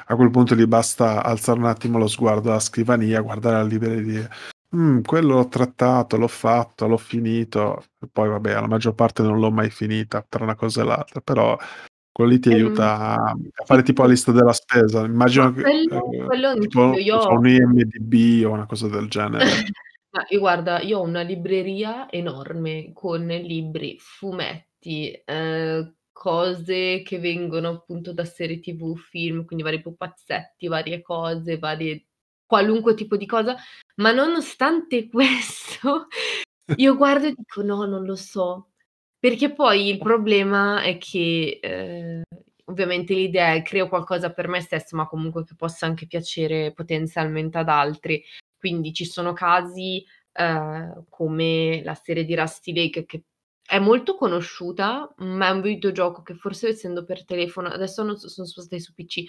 [0.07, 4.29] a quel punto lì basta alzare un attimo lo sguardo alla scrivania, guardare la libreria.
[4.73, 9.39] "Mhmm, quello l'ho trattato, l'ho fatto, l'ho finito", e poi vabbè, la maggior parte non
[9.39, 11.57] l'ho mai finita tra una cosa e l'altra, però
[12.13, 15.01] quello lì ti Ehm, aiuta a fare tipo la lista della spesa.
[15.01, 19.09] Ma Immagino che, quello ehm, quello tipo, Io ho un IMDb o una cosa del
[19.09, 19.45] genere.
[20.13, 27.69] Ma io guarda, io ho una libreria enorme con libri, fumetti, ehm, cose che vengono
[27.69, 32.07] appunto da serie TV, film, quindi vari pupazzetti, varie cose, varie
[32.45, 33.55] qualunque tipo di cosa,
[33.97, 36.09] ma nonostante questo
[36.77, 38.70] io guardo e dico: "No, non lo so".
[39.23, 42.23] Perché poi il problema è che, ehm,
[42.65, 47.59] ovviamente l'idea è creo qualcosa per me stesso, ma comunque che possa anche piacere potenzialmente
[47.59, 48.25] ad altri.
[48.57, 50.03] Quindi ci sono casi,
[50.33, 53.25] ehm, come la serie di Rusty Lake che
[53.63, 58.27] è molto conosciuta, ma è un videogioco che forse essendo per telefono adesso non so
[58.29, 59.25] sono spostati su PC,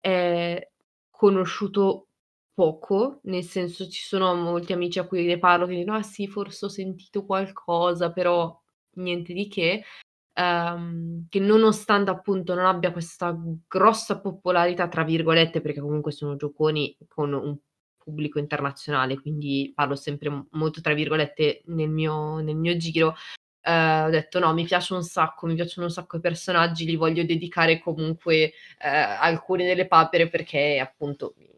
[0.00, 0.68] è
[1.08, 2.08] conosciuto
[2.52, 6.26] poco, nel senso ci sono molti amici a cui ne parlo che dicono: "Ah sì,
[6.26, 8.60] forse ho sentito qualcosa", però
[8.96, 9.84] niente di che,
[10.34, 13.36] ehm, che nonostante appunto non abbia questa
[13.68, 17.56] grossa "popolarità" tra virgolette, perché comunque sono gioconi con un
[17.98, 23.14] pubblico internazionale, quindi parlo sempre molto tra virgolette nel mio nel mio giro,
[23.62, 26.96] ehm, ho detto: "No, mi piace un sacco, mi piacciono un sacco i personaggi, gli
[26.98, 31.48] voglio dedicare comunque, ehm, alcune delle papere perché appunto mi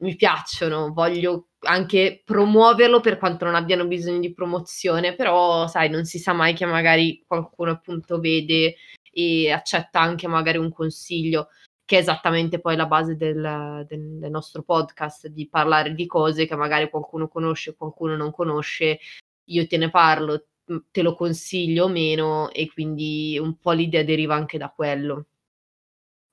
[0.00, 6.04] mi piacciono, voglio anche promuoverlo per quanto non abbiano bisogno di promozione, però sai, non
[6.04, 8.76] si sa mai che magari qualcuno appunto vede
[9.10, 11.48] e accetta anche magari un consiglio,
[11.84, 16.46] che è esattamente poi la base del del del nostro podcast, di parlare di cose
[16.46, 18.98] che magari qualcuno conosce, qualcuno non conosce.
[19.46, 20.46] Io te ne parlo,
[20.90, 25.26] te lo consiglio o meno e quindi un po' l'idea deriva anche da quello.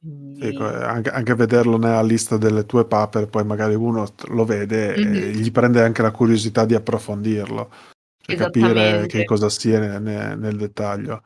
[0.01, 4.95] Quindi ehm, anche anche vederlo nella lista delle tue papere, poi magari uno lo vede
[4.95, 5.15] Mh-mh.
[5.17, 7.71] e gli prende anche la curiosità di approfondirlo,
[8.21, 11.23] cioè capire che cosa sia ne ne nel dettaglio.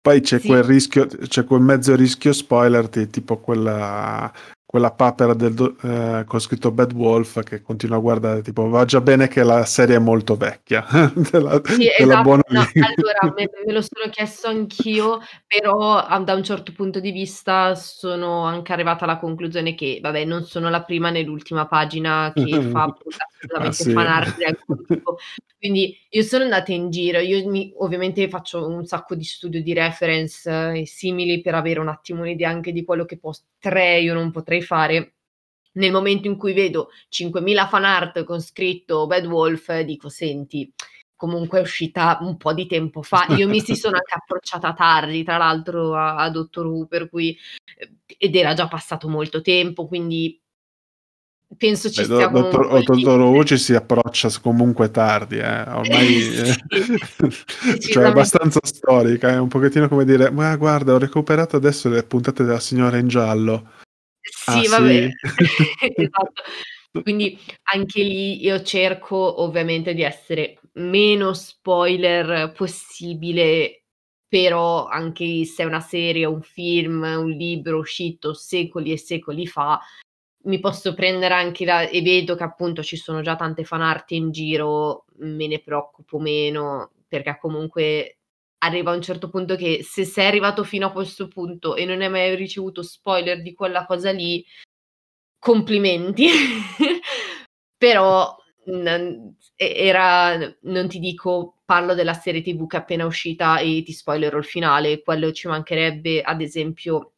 [0.00, 0.70] Poi c'è quel Sì.
[0.70, 4.32] rischio c'è quel mezzo rischio spoiler ti tipo quella
[4.70, 9.00] quella papera del ehm, con scritto Bad Wolf che continua a guardare, tipo va già
[9.00, 10.86] bene che la serie è molto vecchia,
[11.28, 12.78] te la Sì, l'abbuono esatto.
[12.78, 17.74] No, allora me me lo sono chiesto anch'io, però da un certo punto di vista
[17.74, 22.60] sono anche arrivata alla conclusione che, vabbè, non sono la prima né l'ultima pagina che
[22.70, 23.90] fa Ma assolutamente sì.
[23.90, 25.16] fanart di alcun tipo.
[25.60, 29.74] Quindi io sono andata in giro, io mi ovviamente faccio un sacco di studio di
[29.74, 34.30] reference e simili per avere un attimo un'idea anche di quello che potrei o non
[34.30, 35.14] potrei fare.
[35.72, 40.72] Nel momento in cui vedo 5000 fanart con scritto Bad Wolf dico: "Senti,
[41.14, 43.26] comunque è uscita un po' di tempo fa".
[43.38, 47.36] Io mi ci sono anche approcciata tardi tra l'altro a a Doctor Who, per cui
[47.78, 50.40] ehm, ed era già passato molto tempo, quindi
[51.56, 54.90] penso ci Beh, Do sia Doctor comunque o un Doctor Who ci si approccia comunque
[54.90, 56.06] tardi, eh, ormai
[57.78, 61.88] Sì, cioè è abbastanza storica, è un pochettino come dire: "Ma guarda, ho recuperato adesso
[61.88, 63.70] le puntate della Signora in Giallo".
[64.46, 65.10] "Ah Sì, vabbè, sì?"
[65.96, 66.42] esatto.
[67.02, 67.38] Quindi
[67.72, 73.84] anche lì io cerco ovviamente di essere meno spoiler possibile,
[74.28, 79.78] però anche se è una serie, un film, un libro uscito secoli e secoli fa,
[80.44, 84.30] mi posso prendere anche la e vedo che appunto ci sono già tante fanart in
[84.32, 88.19] giro, me ne preoccupo meno, perché comunque
[88.60, 92.10] arriva un certo punto che se sei arrivato fino a questo punto e non hai
[92.10, 94.44] mai ricevuto spoiler di quella cosa lì,
[95.38, 96.28] complimenti.
[97.78, 98.36] Però
[99.56, 103.82] e era n non ti dico, parlo della serie TV che è appena uscita e
[103.84, 106.22] ti spoilerò il finale, quello ci mancherebbe.
[106.22, 107.14] Ad esempio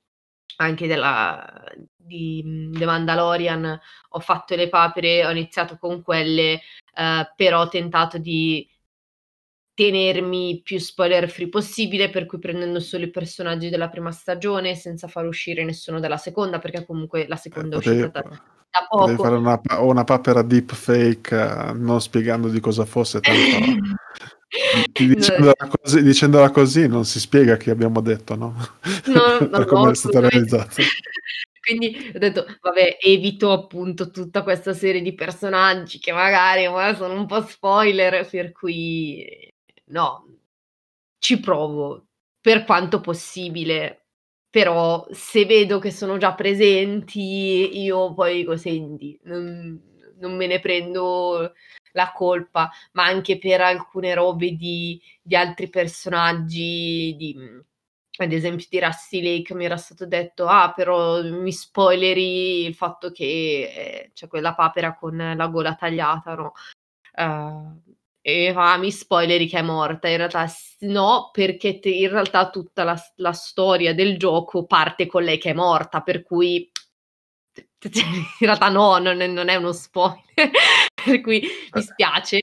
[0.56, 1.64] anche della
[1.96, 6.60] di, mhmm, The Mandalorian ho fatto le papere, ho iniziato con quelle,
[6.96, 8.68] ehm, però ho tentato di
[9.74, 15.08] tenermi più spoiler free possibile, per cui prendendo solo i personaggi della prima stagione, senza
[15.08, 18.22] far uscire nessuno della seconda, perché comunque la Eh, seconda è potevi uscita da
[18.72, 19.16] da poco.
[19.18, 23.20] fare una una papera deepfake non spiegando di cosa fosse,
[24.98, 28.54] dicendola così dicendola così non si spiega che abbiamo detto, no,
[29.06, 30.82] No, no, per no, come è stata realizzata.
[31.64, 37.14] Quindi ho detto: "Vabbè, evito appunto tutta questa serie di personaggi che magari ma sono
[37.14, 39.24] un po' spoiler", per cui
[39.92, 40.26] no,
[41.18, 42.08] ci provo
[42.40, 44.06] per quanto possibile,
[44.50, 50.60] però se vedo che sono già presenti io poi dico: "Senti, non non me ne
[50.60, 51.52] prendo
[51.92, 57.36] la colpa", ma anche per alcune robe di di altri personaggi di
[58.18, 63.10] ad esempio di Rusty Lake mi era stato detto: "Ah, però mi spoileri il fatto
[63.12, 66.52] che, ehm, c'è quella papera con la gola tagliata", no,
[67.16, 67.82] ehm,
[68.22, 70.08] e fa: "Mi spoileri che è morta".
[70.08, 70.46] In realtà
[70.80, 75.50] no, perché te in realtà tutta la la storia del gioco parte con lei che
[75.50, 76.70] è morta, per cui
[78.40, 80.22] in realtà no, non è non è uno spoiler,
[81.04, 81.40] per cui
[81.72, 81.82] mi Eh.
[81.82, 82.40] spiace.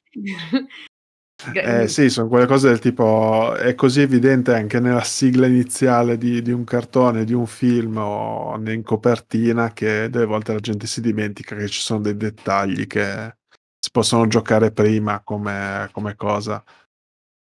[1.62, 6.18] Eh mhmm sì, son quelle cose del tipo è così evidente anche nella sigla iniziale
[6.18, 10.86] di di un cartone, di un film o in copertina che delle volte la gente
[10.86, 13.36] si dimentica che ci sono dei dettagli che
[13.80, 16.64] si possono giocare prima come come cosa.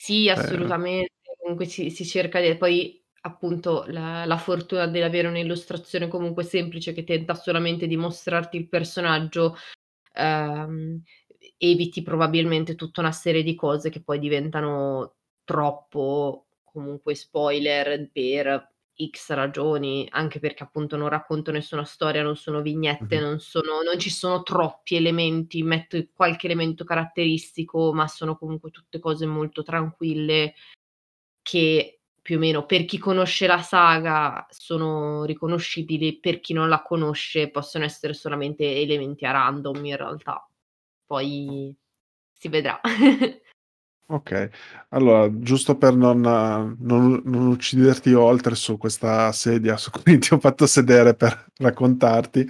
[0.01, 1.12] Sì, Ehm assolutamente.
[1.39, 7.05] Comunque si si cerca de poi appunto la la fortuna dell'avere un'illustrazione comunque semplice che
[7.05, 9.55] tenta solamente di mostrarti il personaggio,
[10.14, 11.03] ehm,
[11.59, 18.73] eviti probabilmente tutta una serie di cose che poi diventano troppo comunque spoiler per
[19.11, 23.22] X ragioni, anche perché appunto non racconto nessuna storia, non sono vignette, Mh-mh.
[23.24, 28.99] non sono non ci sono troppi elementi, metto qualche elemento caratteristico, ma sono comunque tutte
[29.01, 30.55] cose molto tranquille
[31.42, 36.82] che più o meno per chi conosce la saga sono riconoscibili, per chi non la
[36.82, 40.49] conosce possono essere solamente elementi a random in realtà.
[41.07, 41.74] Poi
[42.32, 42.80] si vedrà.
[44.07, 44.50] Okay.
[44.90, 50.38] Allora, giusto per non non non ucciderti oltre su questa sedia su cui ti ho
[50.38, 52.46] fatto sedere per raccontarti,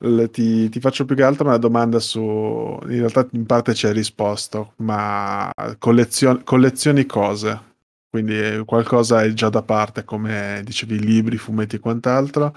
[0.00, 3.86] l ti ti faccio più che altro una domanda su in realtà in parte ci
[3.86, 7.66] hai risposto, ma collezio collezioni cose?
[8.10, 12.54] Quindi qualcosa hai già da parte come dicevi libri, fumetti e quant'altro.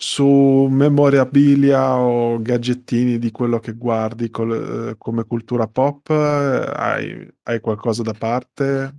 [0.00, 7.58] Su memorabilia o gadgettini di quello che guardi col uhm, come cultura pop hai hai
[7.58, 8.94] qualcosa da parte?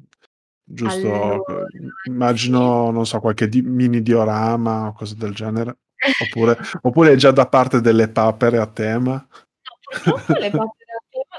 [0.61, 2.09] Giusto Allora, c i sì.
[2.09, 5.77] immagino, non so, qualche di mini diorama o cose del genere.
[6.21, 9.13] Oppure oppure hai già da parte delle papere a tema?
[9.13, 10.65] No, purtroppo le papere a tema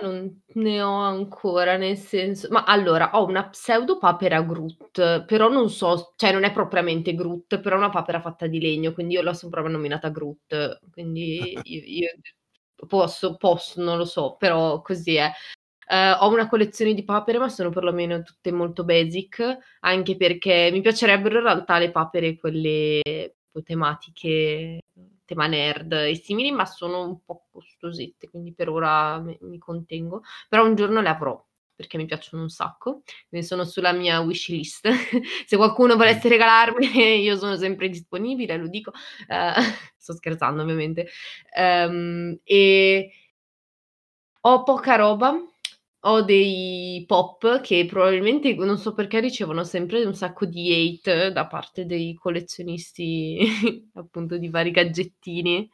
[0.02, 5.68] non ne ho ancora, nel senso ma allora ho una pseudo papera Groot, però non
[5.70, 9.22] so cioè non è propriamente Groot, però è una papera fatta di legno, quindi io
[9.22, 12.08] l'ho soprannominata Groot, quindi io io
[12.86, 15.30] posso posso, non lo so, però così è.
[15.88, 20.80] Ehm, ho una collezione di papere, ma sono perlomeno tutte molto basic, anche perché mi
[20.80, 23.00] piacerebbero in realtà le papere quelle
[23.64, 24.80] tematiche,
[25.34, 30.22] tema nerd e simili, ma sono un po' costosette, quindi per ora mi mi contengo.
[30.48, 31.42] Però un giorno le avrò,
[31.74, 34.88] perché mi piacciono un sacco, quindi sono sulla mia wish list.
[35.46, 38.92] Se qualcuno volesse regalarmele io sono sempre disponibile, lo dico.
[39.28, 39.54] Ehm,
[39.96, 41.08] sto scherzando ovviamente.
[41.56, 43.10] Ehm, e
[44.42, 45.30] ho poca roba,
[46.02, 51.46] ho dei pop che probabilmente non so perché ricevono sempre un sacco di hate da
[51.46, 55.68] parte dei collezionisti appunto di vari gadgettini.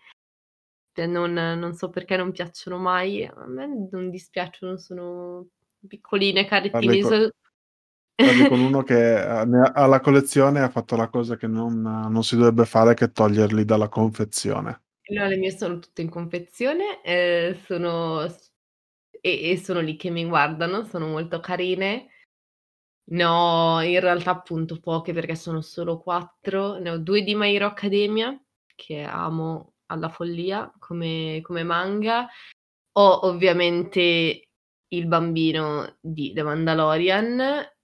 [0.92, 5.46] Cioè non non so perché non piacciono mai, a me non dispiacciono, sono
[5.86, 7.30] piccoline, Parli carettine, co so
[8.16, 12.36] parli con uno che ha la collezione ha fatto la cosa che non non si
[12.36, 14.80] dovrebbe fare, che toglierli dalla confezione.
[15.08, 18.26] No, le mie sono tutte in confezione, ehm, sono
[19.26, 22.10] e e sono lì che mi guardano, sono molto carine.
[23.08, 27.54] Ne ho in realtà appunto poche perché sono solo 4, ne ho 2 di My
[27.54, 28.38] Hero Academia,
[28.74, 32.28] che amo alla follia come come manga.
[32.92, 34.48] Ho ovviamente
[34.88, 37.40] il bambino di The Mandalorian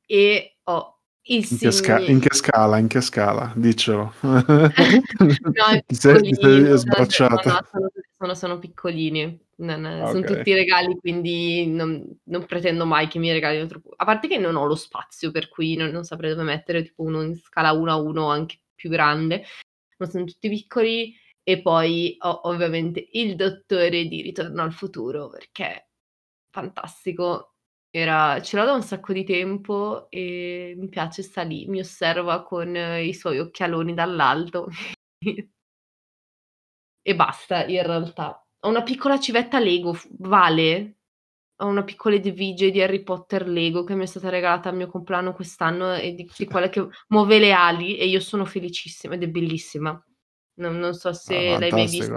[0.07, 3.53] e ho In che sca in che scala in che scala?
[3.55, 4.13] Diccelo.
[4.23, 6.15] No, è Ti sei
[7.45, 9.39] no, no, sono sono sono piccolini.
[9.63, 10.25] Non okay.
[10.25, 14.57] tutti regali, quindi non non pretendo mai che mi regalino troppo a parte che non
[14.57, 17.93] ho lo spazio per cui non non saprei dove mettere tipo uno in scala 1
[17.93, 19.45] a 1 o anche più grande,
[19.99, 21.15] ma son tutti piccoli
[21.45, 25.89] e poi ho ovviamente il dottore di Ritorno al futuro perché
[26.51, 27.52] fantastico.
[27.95, 32.43] Era ce l'ho da un sacco di tempo e mi piace, sta lì, mi osserva
[32.43, 34.69] con i suoi occhialoni dall'alto.
[37.07, 38.47] E basta in realtà.
[38.61, 40.99] Ho una piccola civetta Lego Vale,
[41.57, 44.87] ho una piccola edivigie di Harry Potter Lego che mi è stata regalata al mio
[44.89, 49.23] compleanno quest'anno e di di quella che muove le ali e io sono felicissima ed
[49.25, 50.01] è bellissima.
[50.55, 52.17] Non non so Ah, se l'hai mai vista.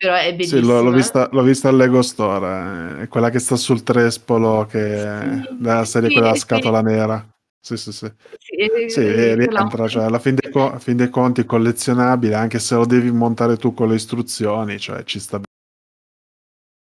[0.00, 0.90] Però è Sì, l'ho l'ho bellissima.
[0.90, 5.28] vista l'ho vista al Lego Store, è quella che sta sul trespolo che Sì,
[5.58, 6.34] della serie sì, quella sì.
[6.34, 7.28] scatola nera.
[7.60, 8.10] Sì, sì, sì.
[8.38, 11.42] Sì, e Sì, e e e rientra, cioè alla fin dei co fin dei conti
[11.42, 15.44] è collezionabile, anche se lo devi montare tu con le istruzioni, cioè ci sta b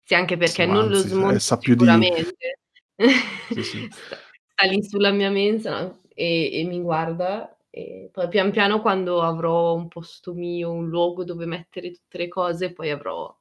[0.08, 2.58] Sì, anche perché Insomma, non lo anzi, e smonto sa più di sicuramente.
[3.52, 3.88] Sì, sì.
[3.92, 9.22] Sta sta lì sulla mia mensa e e mi guarda e poi pian piano quando
[9.22, 13.36] avrò un posto mio, un luogo dove mettere tutte le cose, poi avrò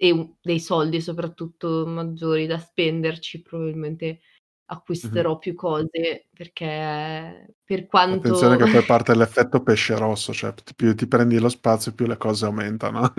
[0.00, 4.20] e dei soldi soprattutto maggiori da spenderci, probabilmente
[4.70, 10.94] acquisterò più cose perché per Attenzione quanto che poi parte l'effetto pesce rosso, cioè più
[10.94, 13.12] ti prendi lo spazio più le cose aumentano.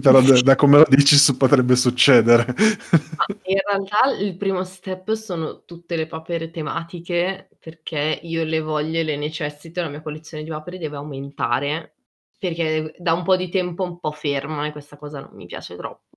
[0.00, 2.46] Però da da come lo dici potrebbe succedere.
[3.44, 9.04] In realtà il primo step sono tutte le papere tematiche, perché io le voglio e
[9.04, 11.94] le necessito, la mia collezione di papere deve aumentare,
[12.38, 15.76] perché da un po' di tempo un po' ferma e questa cosa non mi piace
[15.76, 16.16] troppo.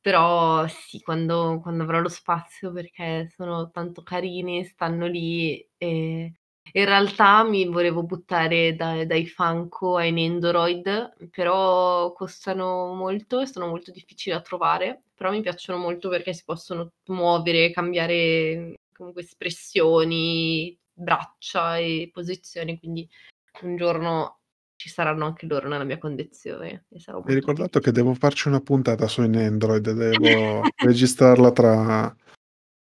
[0.00, 6.32] Però sì, quando quando avrò lo spazio perché sono tanto carini, stanno lì e
[6.72, 13.66] In realtà mi volevo buttare da dai Funko ai Nendoroid, però costano molto e sono
[13.68, 20.78] molto difficili da trovare, però mi piacciono molto perché si possono muovere, cambiare comunque espressioni,
[20.92, 23.08] braccia e posizioni, quindi
[23.62, 24.40] un giorno
[24.76, 28.60] ci saranno anche loro nella mia condizione Mi hai molto ricordato che devo farci una
[28.60, 32.16] puntata sui Nendoroid, devo registrarla tra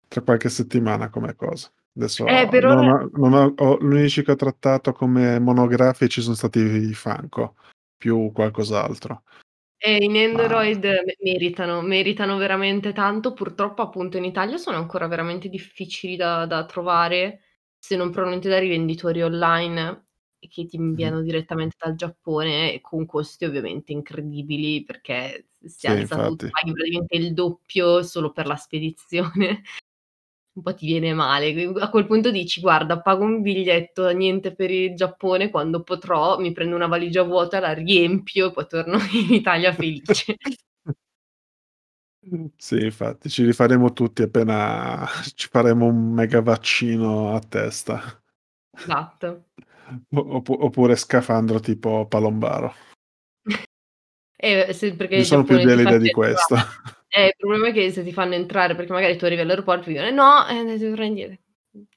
[0.07, 1.68] tra qualche settimana come cosa.
[1.68, 5.39] Eh, Adesso per non ora ho non ho ho gli unici che ho trattato come
[5.39, 7.55] monografici son stati i Funko,
[7.97, 9.24] più qualcos'altro.
[9.82, 13.32] I Ma Nendoroid me meritano, meritano veramente tanto.
[13.34, 17.39] Purtroppo appunto in Italia sono ancora veramente difficili da da trovare,
[17.77, 20.07] se non probabilmente da rivenditori online
[20.49, 26.19] che ti inviano direttamente dal Giappone e con costi ovviamente incredibili, perché si Sì, alza
[26.19, 26.49] tutto, infatti.
[26.49, 29.61] paghi praticamente il doppio solo per la spedizione.
[30.60, 34.70] Un po' ti viene male, a quel punto dici: "Guarda, pago un biglietto niente per
[34.70, 39.34] il Giappone, quando potrò mi prendo una valigia vuota, la riempio e poi torno in
[39.34, 40.36] Italia felice."
[42.57, 48.22] Sì infatti, ci rifaremo tutti appena ci faremo un mega vaccino a testa.
[48.78, 49.45] Esatto.
[50.12, 52.76] O oppu oppure scafandro tipo Palombaro.
[54.36, 56.55] Eh, perché Io sono più dell'idea di questo.
[57.12, 59.89] Eh, il problema è che se ti fanno entrare, perché magari tu arrivi all'aeroporto ti
[59.93, 61.38] dicono: "Eh no, eh devi indietro."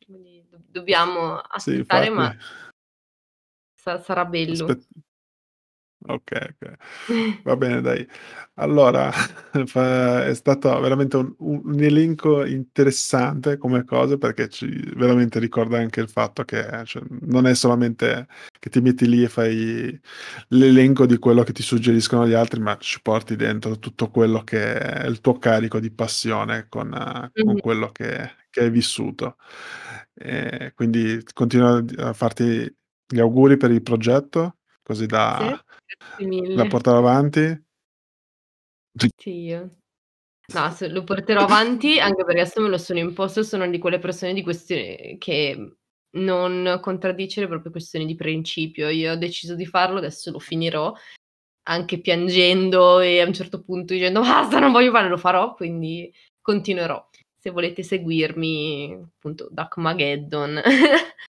[0.07, 2.11] Quindi do dobbiamo Sì, aspettare, infatti.
[2.11, 2.35] ma
[3.79, 4.65] sa sarà bello.
[4.67, 4.87] Aspet
[6.09, 6.75] Okay, okay.
[7.45, 8.07] Va bene dai.
[8.55, 9.11] Allora
[9.67, 16.01] fa è stato veramente un un elenco interessante come cose, perché ci veramente ricorda anche
[16.01, 18.27] il fatto che, cioè, non è solamente
[18.59, 19.99] che ti metti lì e fai
[20.49, 24.79] l'elenco di quello che ti suggeriscono gli altri, ma ci porti dentro tutto quello che
[24.79, 27.61] è il tuo carico di passione con con Mh-mh.
[27.61, 29.37] quello che che hai vissuto.
[30.15, 32.71] Ehm, quindi continuo a farti
[33.07, 36.67] gli auguri per il progetto, così Sì, da mille.
[36.67, 37.65] portare avanti.
[39.01, 39.77] Anch'io.
[40.55, 43.99] No, se lo porterò avanti anche perché adesso me lo sono imposto, sono di quelle
[43.99, 45.77] persone di queste che
[46.17, 48.89] non contraddicere proprio questioni di principio.
[48.91, 50.93] Io ho deciso di farlo, adesso lo finirò,
[51.69, 56.13] anche piangendo e a un certo punto dicendo: "Basta, non voglio farlo", lo farò, quindi
[56.43, 57.09] continuerò.
[57.39, 60.55] Se volete seguirmi, appunto, Dakmageddon.
[60.55, 60.63] Mh.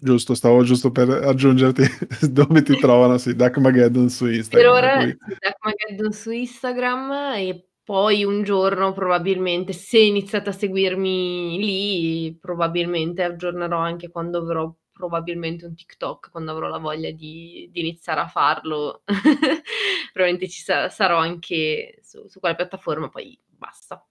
[0.00, 1.82] Giusto, stavo giusto per aggiungerti
[2.30, 7.64] dove ti trovano, sì, Dakmageddon su Per Instagram, ora qui sì, Dakmageddon su Instagram e
[7.82, 15.64] poi un giorno probabilmente, se iniziate a seguirmi lì, probabilmente aggiornerò anche quando avrò probabilmente
[15.66, 19.02] un TikTok, quando avrò la voglia di di iniziare a farlo.
[20.12, 24.04] Probabilmente ci sa sarò anche su su quella piattaforma, poi basta.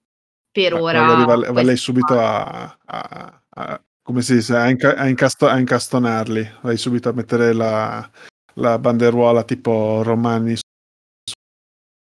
[0.52, 5.08] Per Ma ora va va lei subito a a come si dice, a inca a
[5.08, 6.54] incasto a incastonarli.
[6.62, 8.10] Vai subito a mettere la
[8.56, 10.56] la banderuola tipo romani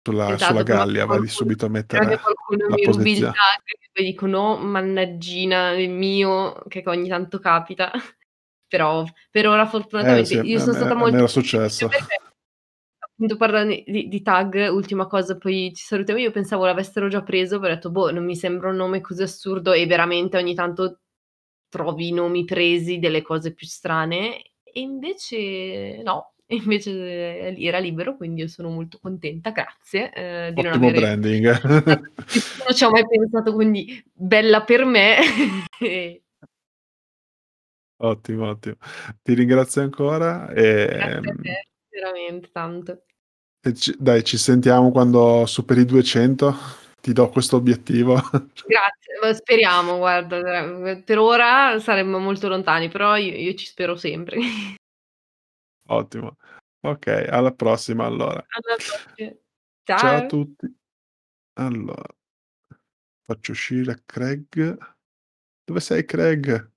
[0.08, 3.20] sulla sulla Esatto, che Gallia, vai qualcuno subito a mettere qualcuno la mi rubi il
[3.20, 7.92] posizio tag e poi dico: "No, mannaggina il mio", che ogni tanto capita.
[8.70, 11.88] Però per ora Eh fortunatamente sì, a io son me stata me molto era successo.
[11.90, 12.16] perché
[13.00, 17.60] appunto parlando di di tag, ultima cosa poi ci salutiamo, io pensavo l'avessero già preso,
[17.60, 21.02] poi ho detto: "Boh, non mi sembra un nome così assurdo", e veramente ogni tanto
[21.70, 28.16] trovi i nomi presi delle cose più strane e invece no, e invece era libero,
[28.16, 31.46] quindi io sono molto contenta, grazie, ehm, di non Ottimo avere branding.
[32.28, 35.18] nessuno ci ha mai pensato, quindi bella per me
[35.80, 36.22] e
[38.00, 38.76] Ottimo, ottimo.
[39.24, 43.02] Ti ringrazio ancora, Grazie a ehm te, veramente tanto.
[43.60, 46.56] E ci dai, ci sentiamo quando superi i 200,
[47.02, 48.16] ti do questo obiettivo.
[48.66, 54.38] Grazie, speriamo guarda, per ora saremmo molto lontani, però io io ci spero sempre.
[55.90, 56.38] Ottimo.
[56.80, 58.46] Okay, alla prossima allora.
[58.48, 59.36] Alla prossima.
[59.84, 60.26] Ciao a Ciao.
[60.28, 60.76] tutti.
[61.54, 62.18] Allora
[63.28, 64.78] faccio uscire Craig.
[65.66, 66.72] Dove sei Craig?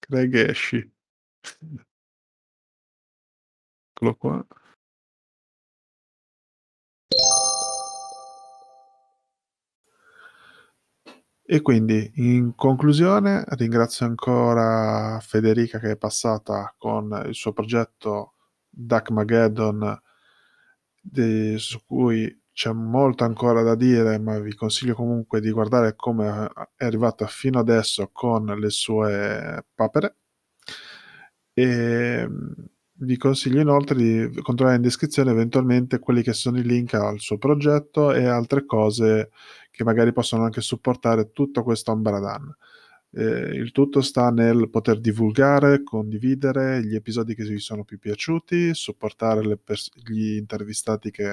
[0.00, 0.92] Craig esci.
[3.92, 4.44] Eccolo qua.
[11.54, 18.32] E quindi in conclusione ringrazio ancora Federica che è passata con il suo progetto
[18.68, 20.02] Dakmageddon
[21.00, 26.50] de su cui c'è molto ancora da dire, ma vi consiglio comunque di guardare come
[26.74, 30.16] è arrivata fino adesso con le sue papere.
[31.54, 32.68] Ehm,
[33.04, 37.38] vi consiglio inoltre di controllare in descrizione eventualmente quelli che sono i link al suo
[37.38, 39.30] progetto e altre cose
[39.70, 42.54] che magari possono anche supportare tutto questo ambaradan.
[43.16, 48.74] Ehm, il tutto sta nel poter divulgare, condividere gli episodi che vi sono più piaciuti,
[48.74, 51.30] supportare pers gli intervistati che,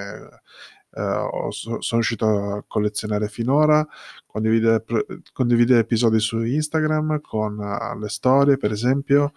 [1.50, 3.86] so sono riuscito a collezionare finora,
[4.26, 7.56] condividere pr condividere episodi su Instagram con
[7.98, 9.32] le storie per esempio.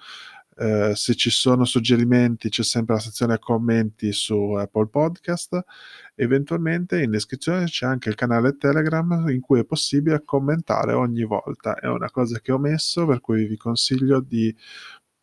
[0.58, 5.64] Ehm, se ci sono suggerimenti c'è sempre la sezione commenti su Apple Podcast.
[6.16, 11.76] Eventualmente in descrizione c'è anche il canale Telegram in cui è possibile commentare ogni volta.
[11.76, 14.56] È una cosa che ho messo, per cui vi consiglio di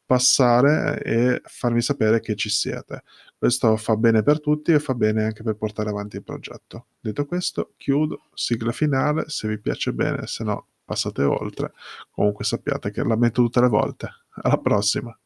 [0.05, 3.03] passare e farmi sapere che ci siete.
[3.39, 6.89] Questo fa bene per tutti e fa bene anche per portare avanti il progetto.
[7.01, 11.73] Detto questo, chiudo, sigla finale, se vi piace bene, se no passate oltre.
[12.11, 14.22] Comunque sappiate che la metto tutte le volte.
[14.41, 15.17] Alla prossima.